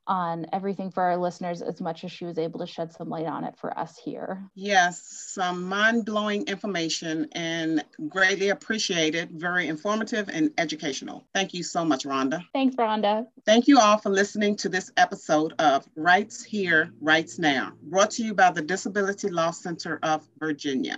on 0.07 0.45
everything 0.51 0.91
for 0.91 1.03
our 1.03 1.17
listeners 1.17 1.61
as 1.61 1.79
much 1.81 2.03
as 2.03 2.11
she 2.11 2.25
was 2.25 2.37
able 2.37 2.59
to 2.59 2.67
shed 2.67 2.91
some 2.93 3.09
light 3.09 3.25
on 3.25 3.43
it 3.43 3.55
for 3.57 3.77
us 3.77 3.97
here. 3.97 4.43
Yes, 4.55 5.01
some 5.27 5.63
mind 5.63 6.05
blowing 6.05 6.47
information 6.47 7.27
and 7.31 7.83
greatly 8.09 8.49
appreciated, 8.49 9.31
very 9.31 9.67
informative 9.67 10.29
and 10.29 10.51
educational. 10.57 11.25
Thank 11.33 11.53
you 11.53 11.63
so 11.63 11.85
much, 11.85 12.03
Rhonda. 12.03 12.43
Thanks, 12.53 12.75
Rhonda. 12.75 13.25
Thank 13.45 13.67
you 13.67 13.79
all 13.79 13.97
for 13.97 14.09
listening 14.09 14.55
to 14.57 14.69
this 14.69 14.91
episode 14.97 15.53
of 15.59 15.87
Rights 15.95 16.43
Here, 16.43 16.91
Rights 16.99 17.39
Now, 17.39 17.73
brought 17.81 18.11
to 18.11 18.23
you 18.23 18.33
by 18.33 18.51
the 18.51 18.61
Disability 18.61 19.29
Law 19.29 19.51
Center 19.51 19.99
of 20.03 20.27
Virginia. 20.39 20.97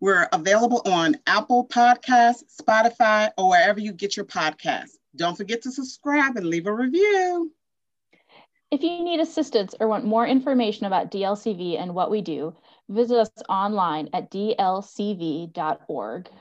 We're 0.00 0.28
available 0.32 0.80
on 0.86 1.16
Apple 1.26 1.66
Podcasts, 1.66 2.44
Spotify, 2.58 3.30
or 3.36 3.50
wherever 3.50 3.78
you 3.78 3.92
get 3.92 4.16
your 4.16 4.24
podcasts. 4.24 4.96
Don't 5.16 5.36
forget 5.36 5.62
to 5.62 5.72
subscribe 5.72 6.36
and 6.36 6.46
leave 6.46 6.66
a 6.66 6.72
review. 6.72 7.52
If 8.70 8.82
you 8.84 9.02
need 9.02 9.18
assistance 9.18 9.74
or 9.80 9.88
want 9.88 10.04
more 10.04 10.24
information 10.24 10.86
about 10.86 11.10
DLCV 11.10 11.80
and 11.80 11.92
what 11.92 12.08
we 12.10 12.22
do, 12.22 12.54
visit 12.88 13.18
us 13.18 13.30
online 13.48 14.08
at 14.12 14.30
dlcv.org. 14.30 15.48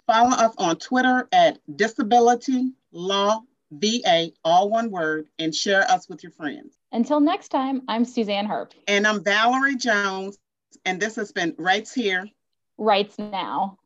Follow 0.05 0.29
us 0.29 0.53
on 0.59 0.75
Twitter 0.77 1.27
at 1.31 1.57
Disability 1.75 2.73
Law 2.91 3.41
VA, 3.71 4.31
all 4.43 4.69
one 4.69 4.91
word, 4.91 5.27
and 5.39 5.53
share 5.53 5.89
us 5.89 6.07
with 6.07 6.21
your 6.21 6.31
friends. 6.31 6.77
Until 6.91 7.19
next 7.19 7.49
time, 7.49 7.81
I'm 7.87 8.05
Suzanne 8.05 8.45
Herb. 8.45 8.73
And 8.87 9.07
I'm 9.07 9.23
Valerie 9.23 9.75
Jones, 9.75 10.37
and 10.85 10.99
this 10.99 11.15
has 11.15 11.31
been 11.31 11.55
Rights 11.57 11.93
Here, 11.93 12.27
Rights 12.77 13.17
Now. 13.17 13.78